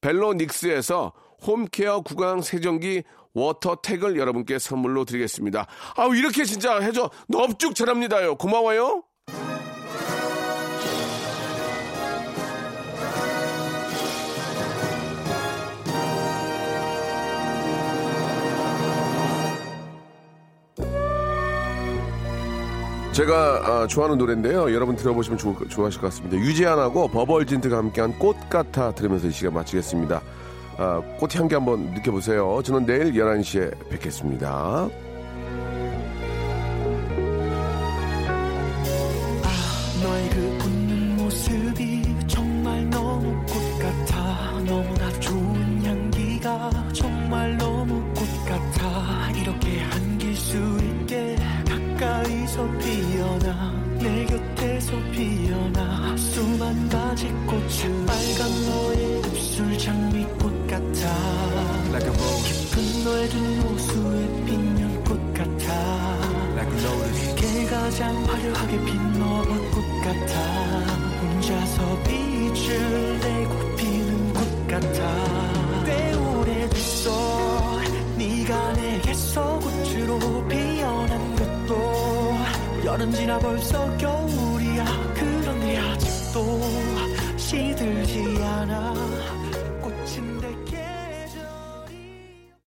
[0.00, 1.12] 벨로닉스에서
[1.46, 3.02] home care 구강 세정기
[3.36, 5.66] 워터택을 여러분께 선물로 드리겠습니다.
[5.96, 8.36] 아우 이렇게 진짜 해줘 넙죽 잘합니다요.
[8.36, 9.02] 고마워요.
[23.12, 24.74] 제가 아, 좋아하는 노래인데요.
[24.74, 26.36] 여러분 들어보시면 좋, 좋아하실 것 같습니다.
[26.36, 30.20] 유재한하고 버벌진트가 함께한 꽃 같아 들으면서 이 시간 마치겠습니다.
[30.78, 32.60] 아, 꽃 향기 한번 느껴보세요.
[32.62, 34.88] 저는 내일 11시에 뵙겠습니다.